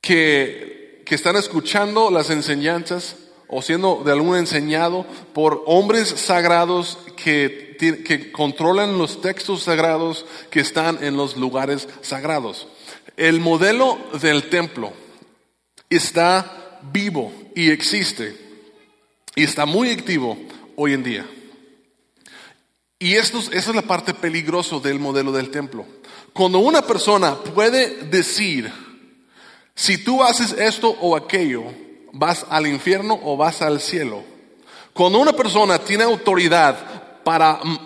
[0.02, 3.16] que, que están escuchando las enseñanzas
[3.48, 10.60] o siendo de algún enseñado por hombres sagrados que, que controlan los textos sagrados que
[10.60, 12.68] están en los lugares sagrados.
[13.16, 14.92] El modelo del templo
[15.90, 18.36] está vivo y existe
[19.36, 20.38] y está muy activo
[20.76, 21.26] hoy en día.
[23.04, 25.86] Y esto, esa es la parte peligrosa del modelo del templo.
[26.32, 28.72] Cuando una persona puede decir,
[29.76, 31.66] si tú haces esto o aquello,
[32.14, 34.24] vas al infierno o vas al cielo.
[34.94, 37.78] Cuando una persona tiene autoridad para mm,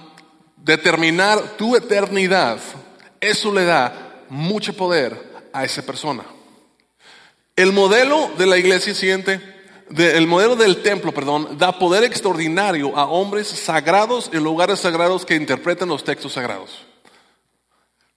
[0.57, 2.59] determinar tu eternidad,
[3.19, 6.25] eso le da mucho poder a esa persona.
[7.55, 9.41] El modelo de la iglesia siguiente,
[9.95, 15.35] el modelo del templo, perdón, da poder extraordinario a hombres sagrados en lugares sagrados que
[15.35, 16.85] interpretan los textos sagrados.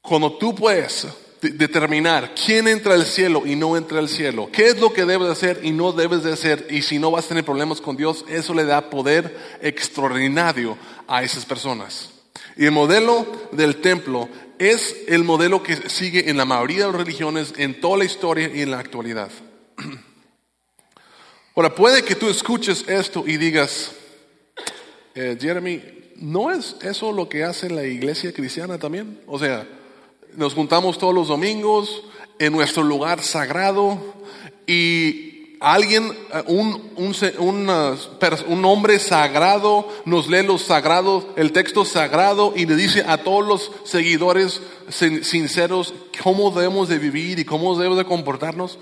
[0.02, 1.06] Cuando tú puedes
[1.40, 5.28] determinar quién entra al cielo y no entra al cielo, qué es lo que debes
[5.28, 8.24] hacer y no debes de hacer, y si no vas a tener problemas con Dios,
[8.28, 12.10] eso le da poder extraordinario a esas personas.
[12.56, 14.28] Y el modelo del templo
[14.58, 18.50] es el modelo que sigue en la mayoría de las religiones, en toda la historia
[18.52, 19.30] y en la actualidad.
[21.60, 23.92] Ahora, puede que tú escuches esto y digas,
[25.14, 25.82] eh, Jeremy,
[26.16, 29.20] ¿no es eso lo que hace la iglesia cristiana también?
[29.26, 29.68] O sea,
[30.36, 32.02] nos juntamos todos los domingos
[32.38, 33.98] en nuestro lugar sagrado
[34.66, 36.10] y alguien,
[36.46, 37.68] un, un,
[38.48, 43.46] un, hombre sagrado nos lee los sagrados, el texto sagrado y le dice a todos
[43.46, 45.92] los seguidores sinceros
[46.22, 48.78] cómo debemos de vivir y cómo debemos de comportarnos.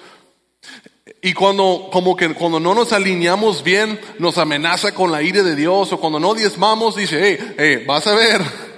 [1.21, 5.57] Y cuando, como que cuando no nos alineamos bien, nos amenaza con la ira de
[5.57, 8.41] Dios, o cuando no diezmamos, dice, hey, hey, vas a ver,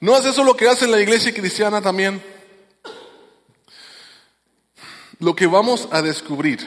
[0.00, 2.22] ¿No es eso lo que hace la iglesia cristiana también?
[5.18, 6.60] Lo que vamos a descubrir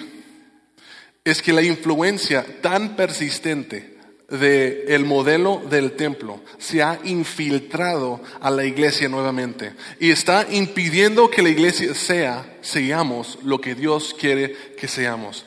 [1.24, 3.99] es que la influencia tan persistente
[4.30, 11.42] del modelo del templo se ha infiltrado a la iglesia nuevamente y está impidiendo que
[11.42, 15.46] la iglesia sea, seamos lo que Dios quiere que seamos.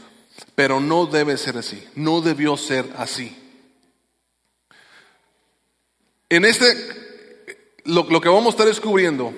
[0.55, 3.37] Pero no debe ser así, no debió ser así.
[6.29, 6.67] En este,
[7.85, 9.33] lo, lo que vamos a estar descubriendo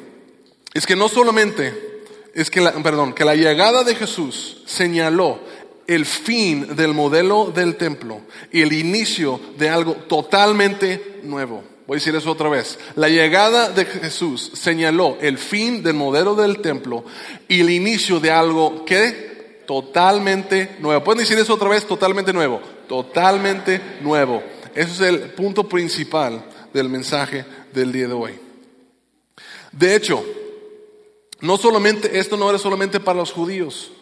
[0.72, 1.94] es que no solamente
[2.34, 5.38] es que la, perdón, que la llegada de Jesús señaló
[5.86, 8.20] el fin del modelo del templo
[8.50, 11.62] y el inicio de algo totalmente nuevo.
[11.86, 12.78] Voy a decir eso otra vez.
[12.96, 17.04] La llegada de Jesús señaló el fin del modelo del templo
[17.46, 21.04] y el inicio de algo que totalmente nuevo.
[21.04, 21.86] ¿Pueden decir eso otra vez?
[21.86, 22.60] Totalmente nuevo.
[22.88, 24.42] Totalmente nuevo.
[24.74, 26.42] Ese es el punto principal
[26.72, 28.32] del mensaje del día de hoy.
[29.70, 30.24] De hecho,
[31.40, 33.92] no solamente, esto no era solamente para los judíos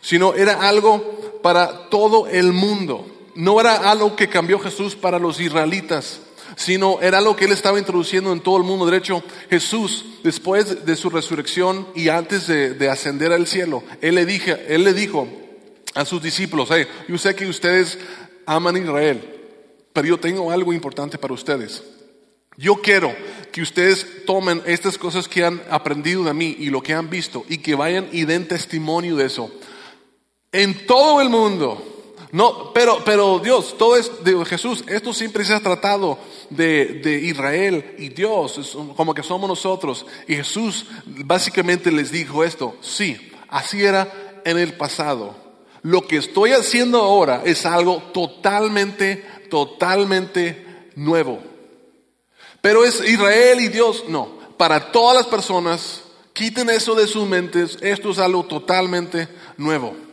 [0.00, 3.06] sino era algo para todo el mundo.
[3.34, 6.20] No era algo que cambió Jesús para los israelitas,
[6.56, 8.86] sino era algo que él estaba introduciendo en todo el mundo.
[8.86, 14.26] De hecho, Jesús, después de su resurrección y antes de, ascender al cielo, él le,
[14.26, 15.28] dije, él le dijo
[15.94, 17.98] a sus discípulos, hey, yo sé que ustedes
[18.46, 19.22] aman a Israel,
[19.92, 21.82] pero yo tengo algo importante para ustedes.
[22.56, 23.14] Yo quiero
[23.52, 27.44] que ustedes tomen estas cosas que han aprendido de mí y lo que han visto
[27.48, 29.50] y que vayan y den testimonio de eso
[30.52, 31.86] en todo el mundo.
[32.32, 34.84] No, pero, pero Dios, todo es de Jesús.
[34.86, 36.16] Esto siempre se ha tratado
[36.48, 40.06] de, de Israel y Dios, como que somos nosotros.
[40.28, 42.76] Y Jesús básicamente les dijo esto.
[42.80, 45.34] Sí, así era en el pasado.
[45.82, 51.40] Lo que estoy haciendo ahora es algo totalmente, totalmente nuevo.
[52.60, 54.38] Pero es Israel y Dios, no.
[54.56, 57.78] Para todas las personas, quiten eso de sus mentes.
[57.80, 60.09] Esto es algo totalmente nuevo.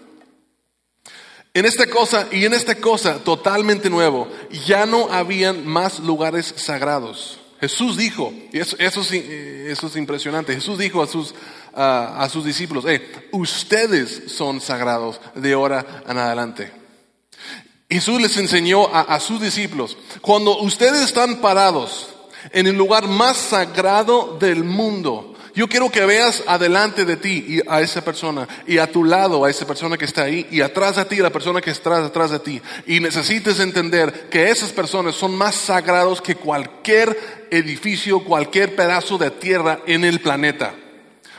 [1.57, 4.27] En esta cosa y en esta cosa totalmente nuevo,
[4.67, 7.39] ya no habían más lugares sagrados.
[7.59, 11.33] Jesús dijo, y eso, eso, es impresionante, Jesús dijo a sus,
[11.73, 16.71] a sus discípulos, eh, ustedes son sagrados de ahora en adelante.
[17.89, 22.09] Jesús les enseñó a, a sus discípulos, cuando ustedes están parados
[22.51, 27.61] en el lugar más sagrado del mundo, yo quiero que veas adelante de ti y
[27.67, 30.97] a esa persona y a tu lado a esa persona que está ahí y atrás
[30.97, 32.61] de ti a la persona que está atrás de ti.
[32.85, 39.31] Y necesites entender que esas personas son más sagrados que cualquier edificio, cualquier pedazo de
[39.31, 40.75] tierra en el planeta.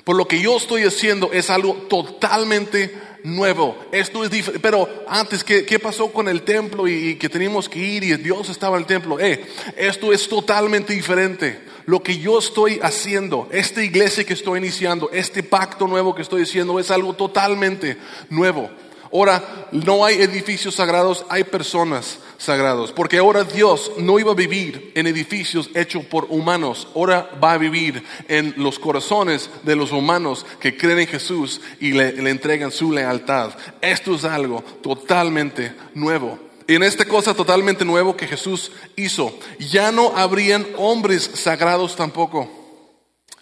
[0.03, 2.93] Por lo que yo estoy haciendo es algo totalmente
[3.25, 3.77] nuevo.
[3.93, 4.61] Esto es diferente.
[4.61, 8.49] Pero antes, ¿qué, ¿qué, pasó con el templo y, que teníamos que ir y Dios
[8.49, 9.19] estaba en el templo?
[9.21, 9.45] Eh,
[9.77, 11.61] esto es totalmente diferente.
[11.87, 16.43] Lo que yo estoy haciendo, esta iglesia que estoy iniciando, este pacto nuevo que estoy
[16.43, 17.97] haciendo es algo totalmente
[18.29, 18.71] nuevo.
[19.13, 22.93] Ahora, no hay edificios sagrados, hay personas sagrados.
[22.93, 27.59] Porque ahora Dios no iba a vivir en edificios hechos por humanos, ahora va a
[27.59, 32.71] vivir en los corazones de los humanos que creen en Jesús y le, le entregan
[32.71, 33.53] su lealtad.
[33.81, 36.39] Esto es algo totalmente nuevo.
[36.67, 42.58] Y en esta cosa totalmente nuevo que Jesús hizo, ya no habrían hombres sagrados tampoco.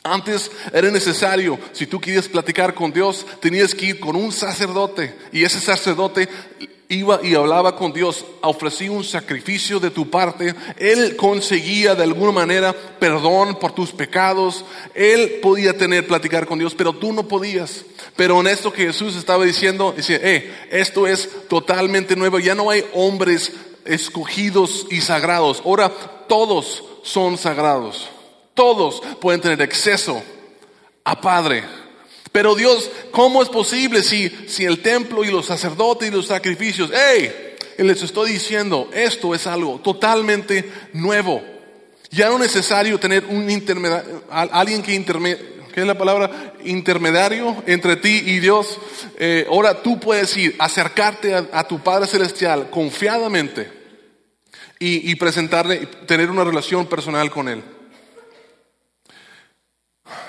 [0.07, 5.15] Antes era necesario, si tú querías platicar con Dios, tenías que ir con un sacerdote
[5.33, 6.29] y ese sacerdote
[6.89, 12.33] iba y hablaba con Dios, ofrecía un sacrificio de tu parte, Él conseguía de alguna
[12.33, 14.65] manera perdón por tus pecados,
[14.95, 17.85] Él podía tener, platicar con Dios, pero tú no podías.
[18.15, 22.71] Pero en esto que Jesús estaba diciendo, decía, eh, esto es totalmente nuevo, ya no
[22.71, 23.53] hay hombres
[23.85, 25.93] escogidos y sagrados, ahora
[26.29, 28.11] todos son sagrados.
[28.57, 30.21] Todos pueden tener acceso
[31.05, 31.63] a Padre.
[32.33, 36.91] Pero Dios, ¿cómo es posible si, si el templo y los sacerdotes y los sacrificios,
[36.93, 41.43] hey, les estoy diciendo, esto es algo totalmente nuevo.
[42.11, 45.05] Ya no es necesario tener un intermediario, alguien que
[45.75, 46.55] ¿qué es la palabra?
[46.65, 48.79] Intermediario entre ti y Dios.
[49.19, 53.71] Eh, ahora tú puedes ir, acercarte a, tu Padre Celestial confiadamente
[54.79, 57.63] y, y presentarle, tener una relación personal con Él.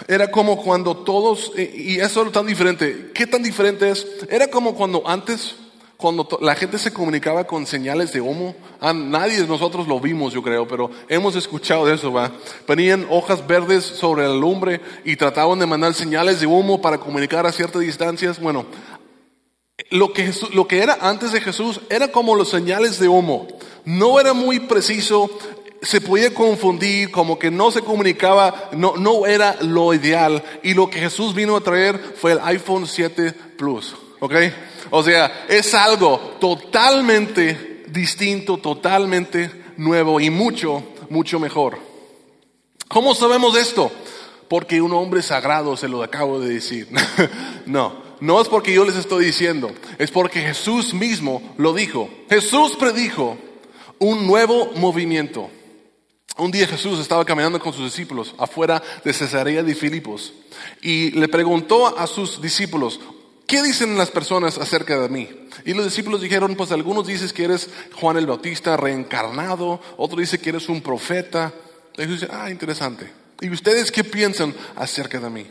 [0.07, 4.07] Era como cuando todos, y eso es tan diferente, ¿qué tan diferente es?
[4.29, 5.55] Era como cuando antes,
[5.97, 10.33] cuando la gente se comunicaba con señales de humo, ah, nadie de nosotros lo vimos
[10.33, 12.31] yo creo, pero hemos escuchado de eso, ¿va?
[12.65, 17.45] Ponían hojas verdes sobre la lumbre y trataban de mandar señales de humo para comunicar
[17.45, 18.39] a ciertas distancias.
[18.39, 18.65] Bueno,
[19.91, 23.47] lo que, lo que era antes de Jesús era como los señales de humo.
[23.85, 25.29] No era muy preciso,
[25.87, 30.43] se podía confundir, como que no se comunicaba, no, no era lo ideal.
[30.61, 34.35] Y lo que Jesús vino a traer fue el iPhone 7 Plus, ¿ok?
[34.89, 41.79] O sea, es algo totalmente distinto, totalmente nuevo y mucho, mucho mejor.
[42.89, 43.89] ¿Cómo sabemos esto?
[44.49, 46.89] Porque un hombre sagrado se lo acabo de decir.
[47.65, 52.09] no, no es porque yo les estoy diciendo, es porque Jesús mismo lo dijo.
[52.29, 53.37] Jesús predijo
[53.99, 55.49] un nuevo movimiento.
[56.37, 60.33] Un día Jesús estaba caminando con sus discípulos afuera de Cesarea de Filipos
[60.81, 62.99] y le preguntó a sus discípulos,
[63.47, 65.27] ¿qué dicen las personas acerca de mí?
[65.65, 67.69] Y los discípulos dijeron, pues algunos dicen que eres
[67.99, 71.51] Juan el Bautista reencarnado, otros dicen que eres un profeta.
[71.95, 73.11] Jesús dice, ah, interesante.
[73.41, 75.47] ¿Y ustedes qué piensan acerca de mí?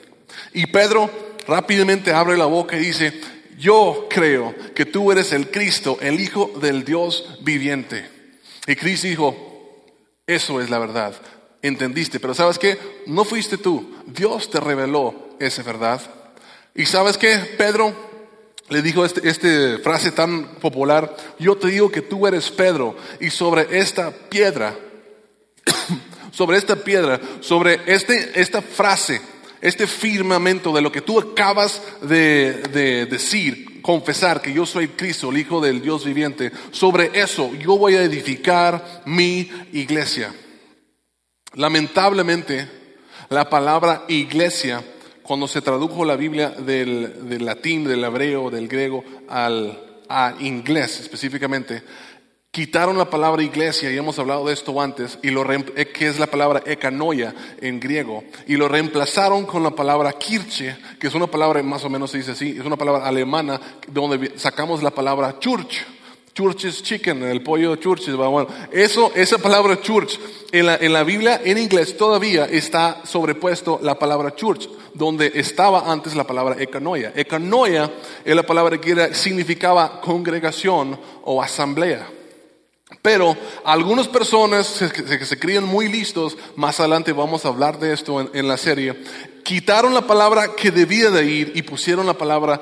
[0.55, 1.11] Y Pedro
[1.49, 3.13] rápidamente abre la boca y dice,
[3.59, 8.09] yo creo que tú eres el Cristo, el Hijo del Dios viviente.
[8.69, 9.56] Y Cristo dijo,
[10.27, 11.15] eso es la verdad,
[11.63, 13.03] entendiste, pero ¿sabes qué?
[13.07, 16.01] No fuiste tú, Dios te reveló esa verdad.
[16.75, 17.39] ¿Y sabes qué?
[17.57, 17.95] Pedro
[18.69, 23.31] le dijo esta este frase tan popular, yo te digo que tú eres Pedro y
[23.31, 24.75] sobre esta piedra,
[26.33, 29.21] sobre esta piedra, sobre este, esta frase,
[29.61, 35.31] este firmamento de lo que tú acabas de, de decir, confesar que yo soy Cristo,
[35.31, 40.35] el Hijo del Dios viviente, sobre eso yo voy a edificar mi iglesia.
[41.55, 42.69] Lamentablemente,
[43.29, 44.83] la palabra iglesia,
[45.23, 51.83] cuando se tradujo la Biblia del, latín, del hebreo, del griego al a inglés específicamente,
[52.57, 56.19] quitaron la palabra iglesia, y hemos hablado de esto antes, y lo eh, que es
[56.19, 61.27] la palabra ekanoia en griego, y lo reemplazaron con la palabra kirche, que es una
[61.27, 65.39] palabra, más o menos se dice así, es una palabra alemana, donde sacamos la palabra
[65.39, 65.83] church.
[66.33, 70.19] Church is chicken, el pollo church bueno, eso, esa palabra church,
[70.51, 75.93] en la, en la Biblia en inglés todavía está sobrepuesto la palabra church, donde estaba
[75.93, 77.13] antes la palabra ekanoia.
[77.15, 77.91] Ekanoia
[78.25, 82.16] es la palabra que significaba congregación o asamblea.
[83.07, 88.21] Pero algunas personas que se, crían muy listos, más adelante vamos a hablar de esto
[88.35, 89.01] en, la serie,
[89.45, 92.61] quitaron la palabra que debía de ir y pusieron la palabra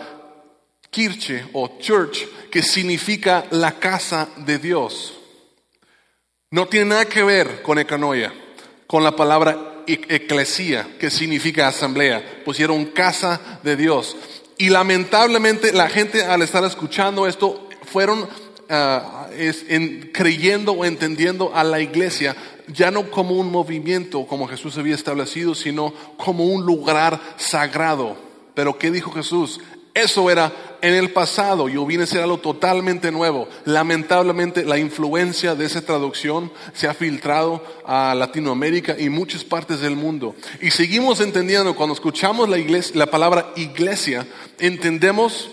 [0.90, 5.14] kirche o church, que significa la casa de Dios.
[6.50, 8.30] No tiene nada que ver con ecanoia,
[8.86, 12.42] con la palabra eclesía, que significa asamblea.
[12.44, 14.14] Pusieron casa de Dios.
[14.58, 18.28] Y lamentablemente la gente al estar escuchando esto fueron
[18.68, 22.34] Ah, es en, creyendo o entendiendo a la iglesia
[22.68, 28.16] ya no como un movimiento como Jesús había establecido, sino como un lugar sagrado.
[28.54, 29.60] Pero ¿qué dijo Jesús?
[29.92, 33.48] Eso era en el pasado, yo vine a ser algo totalmente nuevo.
[33.64, 39.94] Lamentablemente la influencia de esa traducción se ha filtrado a Latinoamérica y muchas partes del
[39.94, 40.34] mundo.
[40.60, 44.26] Y seguimos entendiendo, cuando escuchamos la, iglesia, la palabra iglesia,
[44.58, 45.50] entendemos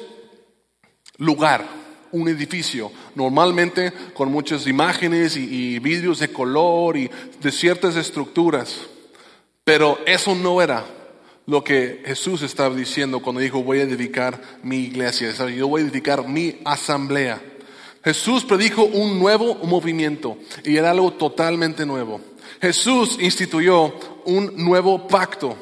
[1.17, 1.80] lugar
[2.11, 7.09] un edificio, normalmente con muchas imágenes y, vídeos de color y
[7.41, 8.81] de ciertas estructuras.
[9.63, 10.85] Pero eso no era
[11.45, 15.83] lo que Jesús estaba diciendo cuando dijo voy a edificar mi iglesia, yo voy a
[15.85, 17.41] edificar mi asamblea.
[18.03, 22.19] Jesús predijo un nuevo movimiento y era algo totalmente nuevo.
[22.59, 23.93] Jesús instituyó
[24.25, 25.55] un nuevo pacto.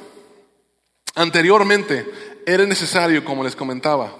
[1.16, 2.06] Anteriormente
[2.46, 4.16] era necesario, como les comentaba,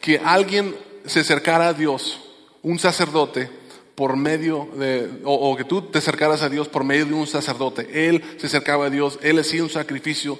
[0.00, 0.74] que alguien
[1.06, 2.20] se acercara a Dios,
[2.62, 3.62] un sacerdote,
[3.94, 8.08] por medio de, o, que tú te acercaras a Dios por medio de un sacerdote.
[8.08, 10.38] Él se acercaba a Dios, Él hacía un sacrificio.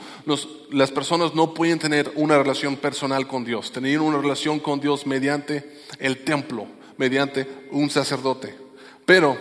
[0.71, 5.07] las personas no pueden tener una relación personal con Dios, tenían una relación con Dios
[5.07, 8.55] mediante el templo, mediante un sacerdote.
[9.05, 9.37] Pero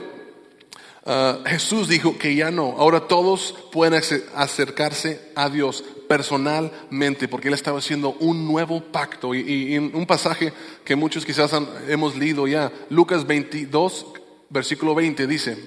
[1.05, 4.01] ah, Jesús dijo que ya no, ahora todos pueden
[4.35, 9.33] acercarse a Dios personalmente, porque Él estaba haciendo un nuevo pacto.
[9.33, 10.51] Y, un pasaje
[10.83, 11.53] que muchos quizás
[11.87, 14.07] hemos leído ya, Lucas 22,
[14.49, 15.57] versículo 20, dice,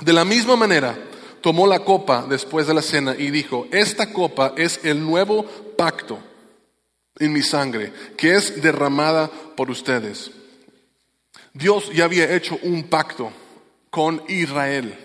[0.00, 0.96] de la misma manera
[1.42, 5.44] tomó la copa después de la cena y dijo, esta copa es el nuevo
[5.76, 6.18] pacto
[7.18, 10.30] en mi sangre, que es derramada por ustedes.
[11.52, 13.30] Dios ya había hecho un pacto
[13.90, 14.96] con Israel,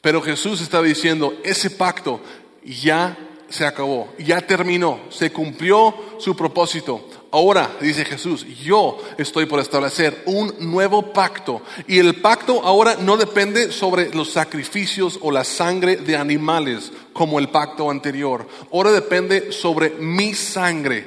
[0.00, 2.20] pero Jesús estaba diciendo, ese pacto
[2.64, 3.18] ya
[3.54, 7.08] se acabó, ya terminó, se cumplió su propósito.
[7.30, 11.62] Ahora, dice Jesús, yo estoy por establecer un nuevo pacto.
[11.86, 17.38] Y el pacto ahora no depende sobre los sacrificios o la sangre de animales como
[17.38, 18.46] el pacto anterior.
[18.72, 21.06] Ahora depende sobre mi sangre.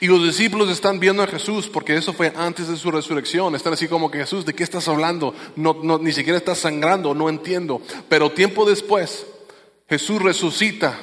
[0.00, 3.54] Y los discípulos están viendo a Jesús porque eso fue antes de su resurrección.
[3.54, 5.34] Están así como que Jesús, ¿de qué estás hablando?
[5.56, 7.80] No, ni siquiera estás sangrando, no entiendo.
[8.08, 9.26] Pero tiempo después,
[9.88, 10.98] Jesús resucita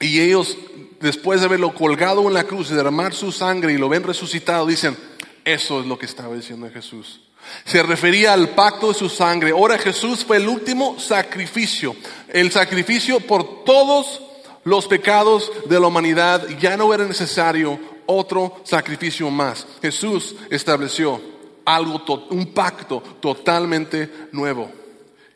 [0.00, 0.56] y ellos,
[1.00, 4.66] después de haberlo colgado en la cruz y derramar su sangre y lo ven resucitado,
[4.66, 4.96] dicen,
[5.44, 7.20] eso es lo que estaba diciendo Jesús.
[7.64, 9.50] Se refería al pacto de su sangre.
[9.50, 11.94] Ahora Jesús fue el último sacrificio,
[12.28, 14.20] el sacrificio por todos
[14.64, 16.46] los pecados de la humanidad.
[16.58, 19.66] Ya no era necesario otro sacrificio más.
[19.80, 21.20] Jesús estableció
[21.64, 24.70] algo, un pacto totalmente nuevo.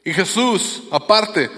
[0.05, 1.51] Y Jesús, aparte,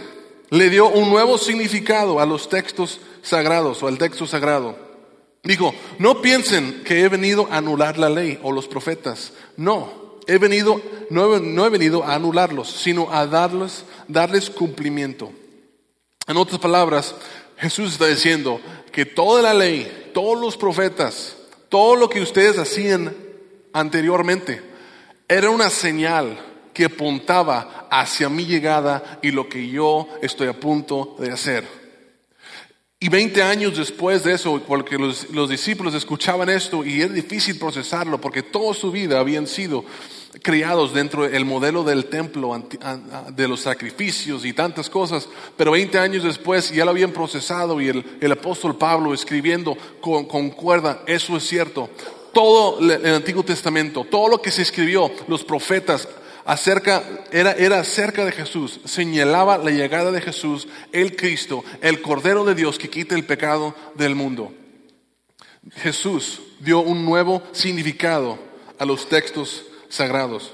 [0.52, 4.76] le dio un nuevo significado a los textos sagrados o al texto sagrado.
[5.42, 9.32] Dijo, no piensen que he venido a anular la ley o los profetas.
[9.56, 11.34] No, he venido, no
[11.64, 15.32] he, venido a anularlos, sino a darles, darles cumplimiento.
[16.26, 17.14] En otras palabras,
[17.56, 18.60] Jesús está diciendo
[18.92, 21.34] que toda la ley, todos los profetas,
[21.70, 23.16] todo lo que ustedes hacían
[23.72, 24.60] anteriormente,
[25.28, 26.38] era una señal
[26.72, 31.82] que apuntaba hacia mi llegada y lo que yo estoy a punto de hacer.
[32.98, 37.58] Y 20 años después de eso, porque los, los, discípulos escuchaban esto y es difícil
[37.58, 39.84] procesarlo, porque toda su vida habían sido
[40.40, 42.62] criados dentro del modelo del templo,
[43.30, 47.88] de los sacrificios y tantas cosas, pero 20 años después ya lo habían procesado y
[47.88, 51.90] el, apóstol Pablo escribiendo con, concuerda, eso es cierto.
[52.32, 56.08] Todo el Antiguo Testamento, todo lo que se escribió, los profetas,
[56.44, 62.44] acerca, era, era acerca de Jesús, señalaba la llegada de Jesús, el Cristo, el Cordero
[62.44, 64.52] de Dios que quita el pecado del mundo.
[65.76, 68.38] Jesús dio un nuevo significado
[68.78, 70.52] a los textos sagrados.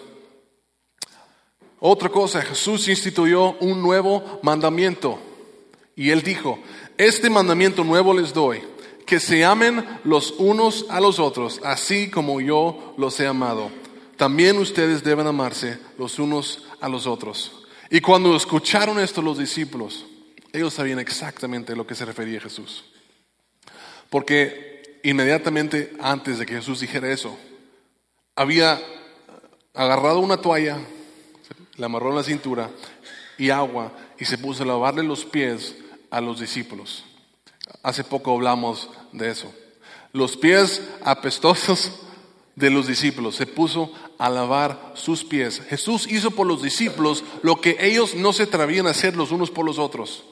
[1.80, 5.20] Otra cosa, Jesús instituyó un nuevo mandamiento
[5.94, 6.58] y él dijo,
[6.96, 8.62] este mandamiento nuevo les doy,
[9.06, 13.70] que se amen los unos a los otros, así como yo los he amado.
[14.18, 17.62] También ustedes deben amarse los unos a los otros.
[17.88, 20.06] Y cuando escucharon esto los discípulos,
[20.52, 22.84] ellos sabían exactamente a lo que se refería Jesús.
[24.10, 27.38] Porque inmediatamente antes de que Jesús dijera eso,
[28.34, 28.82] había
[29.72, 30.78] agarrado una toalla,
[31.76, 32.72] la amarró en la cintura
[33.38, 35.76] y agua y se puso a lavarle los pies
[36.10, 37.04] a los discípulos.
[37.84, 39.54] Hace poco hablamos de eso.
[40.12, 42.07] Los pies apestosos
[42.58, 45.62] de los discípulos, se puso a lavar sus pies.
[45.68, 49.50] Jesús hizo por los discípulos lo que ellos no se atrevían a hacer los unos
[49.50, 50.24] por los otros.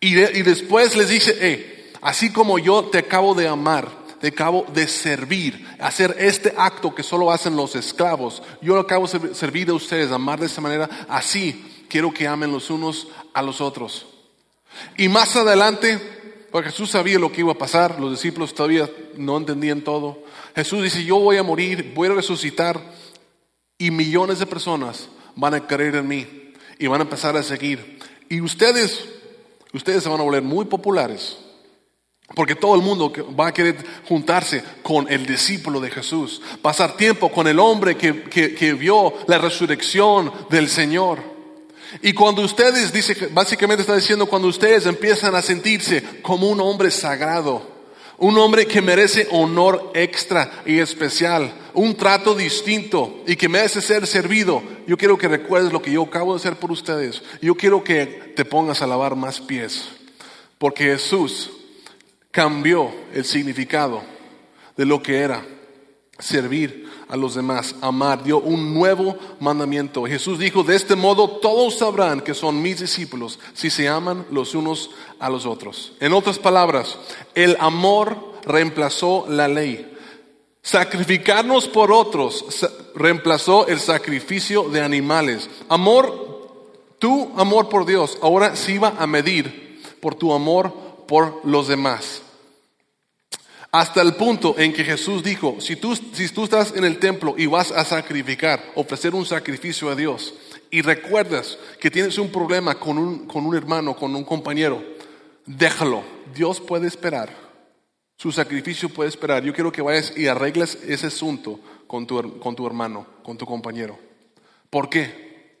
[0.00, 3.88] Y, y después les dice, eh, así como yo te acabo de amar,
[4.20, 8.42] de cabo de servir, hacer este acto que solo hacen los esclavos.
[8.60, 11.06] Yo acabo de servir a ustedes, amar de esa manera.
[11.08, 14.06] Así quiero que amen los unos a los otros.
[14.96, 16.00] Y más adelante,
[16.50, 20.24] porque Jesús sabía lo que iba a pasar, los discípulos todavía no entendían todo.
[20.54, 22.80] Jesús dice, yo voy a morir, voy a resucitar
[23.78, 27.98] y millones de personas van a creer en mí y van a empezar a seguir.
[28.28, 29.04] Y ustedes,
[29.72, 31.38] ustedes se van a volver muy populares
[32.34, 33.76] porque todo el mundo va a querer
[34.08, 40.32] juntarse con el discípulo de Jesús, pasar tiempo con el hombre que, vio la resurrección
[40.50, 41.20] del Señor.
[42.02, 46.90] Y cuando ustedes, dice, básicamente está diciendo, cuando ustedes empiezan a sentirse como un hombre
[46.90, 47.73] sagrado,
[48.18, 54.06] un hombre que merece honor extra y especial, un trato distinto y que merece ser
[54.06, 57.22] servido, yo quiero que recuerdes lo que yo acabo de hacer por ustedes.
[57.40, 59.88] Yo quiero que te pongas a lavar más pies,
[60.58, 61.50] porque Jesús
[62.30, 64.02] cambió el significado
[64.76, 65.44] de lo que era
[66.18, 70.04] servir a los demás, amar, dio un nuevo mandamiento.
[70.04, 74.54] Jesús dijo, de este modo todos sabrán que son mis discípulos si se aman los
[74.54, 75.92] unos a los otros.
[76.00, 76.98] En otras palabras,
[77.34, 79.90] el amor reemplazó la ley.
[80.62, 85.50] Sacrificarnos por otros reemplazó el sacrificio de animales.
[85.68, 86.48] Amor,
[86.98, 90.72] tu amor por Dios ahora se iba a medir por tu amor
[91.06, 92.22] por los demás.
[93.74, 97.34] Hasta el punto en que Jesús dijo, si tú, si tú estás en el templo
[97.36, 100.32] y vas a sacrificar, ofrecer un sacrificio a Dios,
[100.70, 104.80] y recuerdas que tienes un problema con un, con un hermano, con un compañero,
[105.44, 106.04] déjalo.
[106.32, 107.30] Dios puede esperar.
[108.16, 109.42] Su sacrificio puede esperar.
[109.42, 111.58] Yo quiero que vayas y arregles ese asunto
[111.88, 113.98] con tu, con tu hermano, con tu compañero.
[114.70, 115.58] ¿Por qué?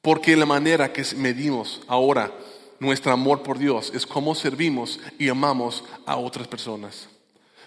[0.00, 2.32] Porque la manera que medimos ahora
[2.80, 7.11] nuestro amor por Dios es cómo servimos y amamos a otras personas.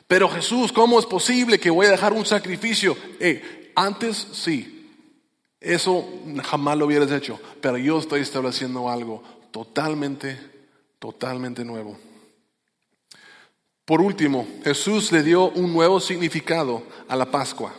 [0.08, 2.96] Pero Jesús, ¿cómo es posible que voy a dejar un sacrificio?
[3.20, 4.92] Eh, antes sí,
[5.60, 6.08] eso
[6.44, 10.38] jamás lo hubieras hecho, pero yo estoy estableciendo algo totalmente,
[11.00, 11.98] totalmente nuevo.
[13.84, 17.74] Por último, Jesús le dio un nuevo significado a la Pascua.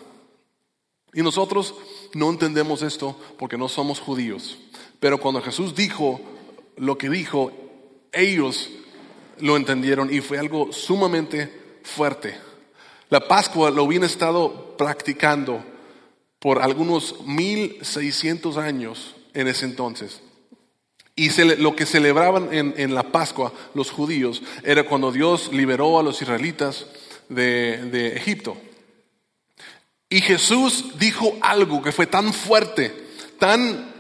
[1.13, 1.75] Y nosotros
[2.15, 4.59] no entendemos esto porque no somos judíos.
[5.01, 6.21] Pero cuando Jesús dijo
[6.77, 7.53] lo que dijo,
[8.13, 8.71] ellos
[9.39, 12.37] lo entendieron y fue algo sumamente fuerte.
[13.09, 15.65] La Pascua lo habían estado practicando
[16.39, 20.21] por algunos 1600 años en ese entonces.
[21.15, 26.21] Y lo que celebraban en, la Pascua los judíos era cuando Dios liberó a los
[26.21, 26.87] israelitas
[27.29, 28.59] de, de Egipto.
[30.11, 32.93] Y Jesús dijo algo que fue tan fuerte,
[33.39, 33.95] tan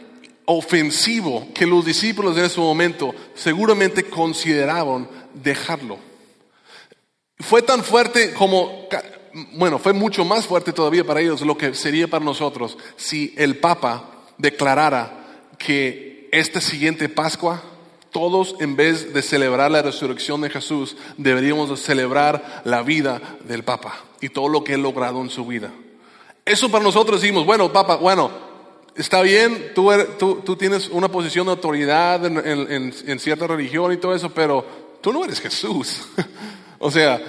[0.45, 5.99] ofensivo, que los discípulos en ese momento seguramente consideraron dejarlo.
[7.39, 8.89] Fue tan fuerte como,
[9.53, 13.59] bueno, fue mucho más fuerte todavía para ellos lo que sería para nosotros si el
[13.59, 14.05] Papa
[14.39, 17.62] declarara que esta siguiente Pascua,
[18.11, 23.95] todos en vez de celebrar la resurrección de Jesús, deberíamos celebrar la vida del Papa
[24.22, 25.70] y todo lo que he logrado en su vida.
[26.45, 28.30] Eso para nosotros decimos, bueno, Papa, bueno,
[28.95, 34.30] está bien, tú, tú, tienes una posición de autoridad en cierta religión y todo eso,
[34.30, 34.64] pero
[35.03, 36.09] tú no eres Jesús.
[36.79, 37.20] o sea,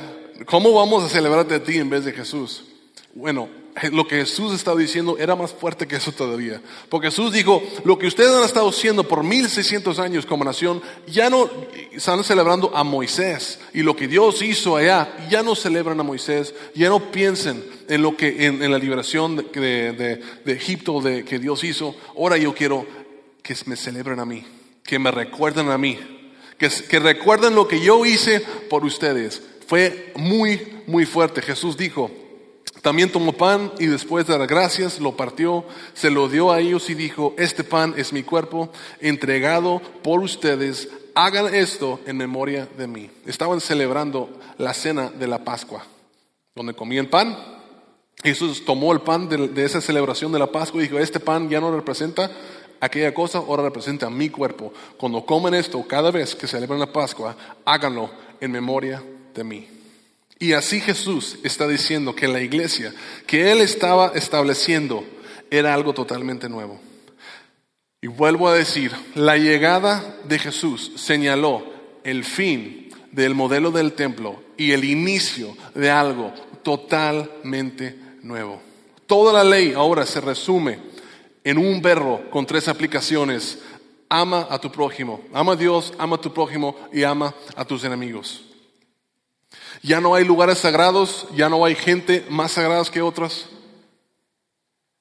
[0.45, 2.64] ¿cómo vamos a celebrarte a ti en vez de Jesús?
[3.14, 3.50] Bueno,
[3.91, 6.62] lo que Jesús estaba diciendo era más fuerte que eso todavía.
[6.89, 11.30] Porque Jesús dijo, lo que ustedes han estado haciendo por 1600 años como nación, ya
[11.30, 11.50] no
[11.91, 13.60] están celebrando a Moisés.
[13.74, 16.54] Y lo que Dios hizo allá, ya no celebran a Moisés.
[16.76, 21.64] Ya no piensen en lo que, en, la liberación de, de Egipto de, que Dios
[21.64, 21.95] hizo.
[22.16, 22.86] Ahora yo quiero
[23.43, 24.43] que me celebren a mí,
[24.84, 25.98] que me recuerden a mí,
[26.58, 29.41] que, recuerden lo que yo hice por ustedes.
[29.68, 31.41] Fue muy, muy fuerte.
[31.41, 32.10] Jesús dijo,
[32.82, 36.89] también tomó pan y después de dar gracias lo partió, se lo dio a ellos
[36.89, 42.88] y dijo, este pan es mi cuerpo entregado por ustedes, hagan esto en memoria de
[42.88, 43.10] mí.
[43.26, 45.86] Estaban celebrando la cena de la Pascua,
[46.55, 47.38] donde comían pan.
[48.24, 51.60] Jesús tomó el pan de, esa celebración de la Pascua y dijo, este pan ya
[51.60, 52.32] no representa
[52.80, 54.73] aquella cosa, ahora representa mi cuerpo.
[54.97, 58.09] Cuando comen esto, cada vez que celebran la Pascua, háganlo
[58.39, 59.03] en memoria
[59.34, 59.67] de mí.
[60.39, 62.93] Y así Jesús está diciendo que la iglesia
[63.25, 65.03] que Él estaba estableciendo
[65.49, 66.80] era algo totalmente nuevo.
[68.01, 71.63] Y vuelvo a decir, la llegada de Jesús señaló
[72.03, 78.61] el fin del modelo del templo y el inicio de algo totalmente nuevo.
[79.07, 80.80] Toda la ley ahora se resume
[81.48, 83.60] en un verbo con tres aplicaciones.
[84.10, 87.86] Ama a tu prójimo, ama a Dios, ama a tu prójimo y ama a tus
[87.86, 88.43] enemigos.
[89.82, 93.45] Ya no hay lugares sagrados, ya no hay gente más sagrada que otras.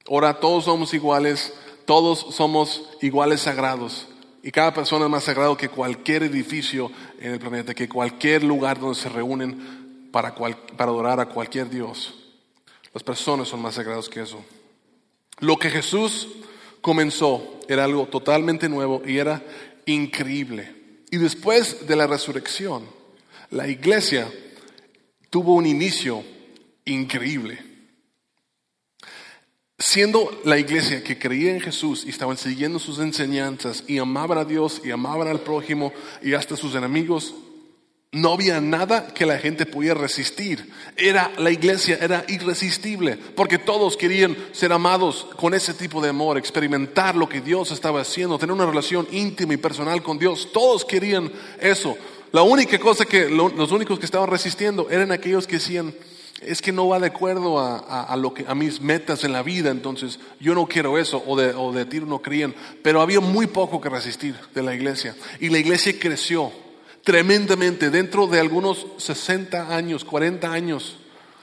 [0.08, 1.52] Ahora todos somos iguales,
[1.84, 4.06] todos somos iguales sagrados.
[4.44, 8.78] Y cada persona es más sagrado que cualquier edificio en el planeta, que cualquier lugar
[8.78, 12.14] donde se reúnen para, para adorar a cualquier Dios.
[12.94, 14.44] Las personas son más sagradas que eso.
[15.40, 16.28] Lo que Jesús
[16.80, 19.42] comenzó era algo totalmente nuevo y era
[19.84, 20.74] increíble.
[21.10, 22.84] Y después de la resurrección,
[23.50, 24.30] la iglesia
[25.30, 26.24] tuvo un inicio
[26.84, 27.58] increíble.
[29.78, 34.44] Siendo la iglesia que creía en Jesús y estaban siguiendo sus enseñanzas y amaban a
[34.44, 37.34] Dios y amaban al prójimo y hasta sus enemigos,
[38.12, 40.72] no había nada que la gente pudiera resistir.
[40.96, 46.38] Era la iglesia era irresistible, porque todos querían ser amados con ese tipo de amor,
[46.38, 50.50] experimentar lo que Dios estaba haciendo, tener una relación íntima y personal con Dios.
[50.52, 51.30] Todos querían
[51.60, 51.96] eso.
[52.32, 55.94] La única cosa que los únicos que estaban resistiendo eran aquellos que decían,
[56.42, 59.70] es que no va de acuerdo a, lo que, a mis metas en la vida,
[59.70, 62.54] entonces yo no quiero eso, o de, o de tiro no creían.
[62.82, 65.16] Pero había muy poco que resistir de la iglesia.
[65.40, 66.52] Y la iglesia creció
[67.06, 67.88] tremendamente.
[67.88, 70.96] Dentro de algunos 60 años, 40 años,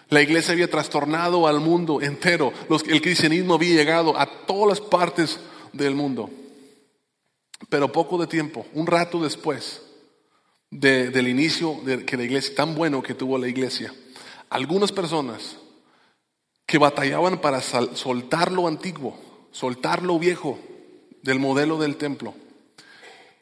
[0.09, 2.51] la iglesia había trastornado al mundo entero.
[2.87, 5.39] el cristianismo había llegado a todas las partes
[5.71, 6.29] del mundo.
[7.69, 9.81] Pero poco de tiempo, un rato después,
[10.69, 13.93] del inicio de que la iglesia, tan bueno que tuvo la iglesia,
[14.49, 15.55] algunas personas
[16.65, 19.17] que batallaban para soltar lo antiguo,
[19.51, 20.59] soltar lo viejo
[21.21, 22.33] del modelo del templo,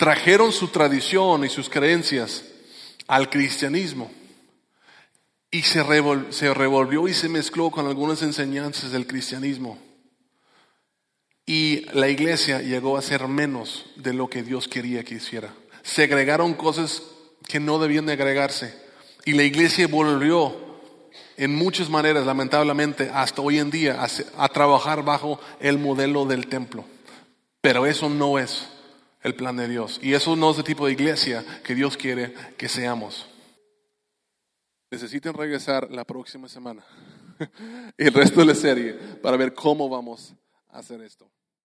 [0.01, 2.43] trajeron su tradición y sus creencias
[3.07, 4.09] al cristianismo
[5.51, 5.83] y se,
[6.31, 9.77] se revolvió y se mezcló con algunas enseñanzas del cristianismo.
[11.45, 15.53] Y la iglesia llegó a ser menos de lo que Dios quería que hiciera.
[15.83, 17.03] Se agregaron cosas
[17.47, 18.73] que no debían de agregarse.
[19.23, 20.79] Y la iglesia volvió
[21.37, 24.03] en muchas maneras, lamentablemente, hasta hoy en día,
[24.35, 26.85] a, trabajar bajo el modelo del templo.
[27.61, 28.70] Pero eso no es
[29.22, 29.99] el plan de Dios.
[30.01, 33.28] Y eso no es el tipo de iglesia que Dios quiere que seamos.
[34.89, 36.84] necesiten regresar la próxima semana
[37.97, 40.34] y el resto de la serie para ver cómo vamos
[40.69, 41.30] a hacer esto.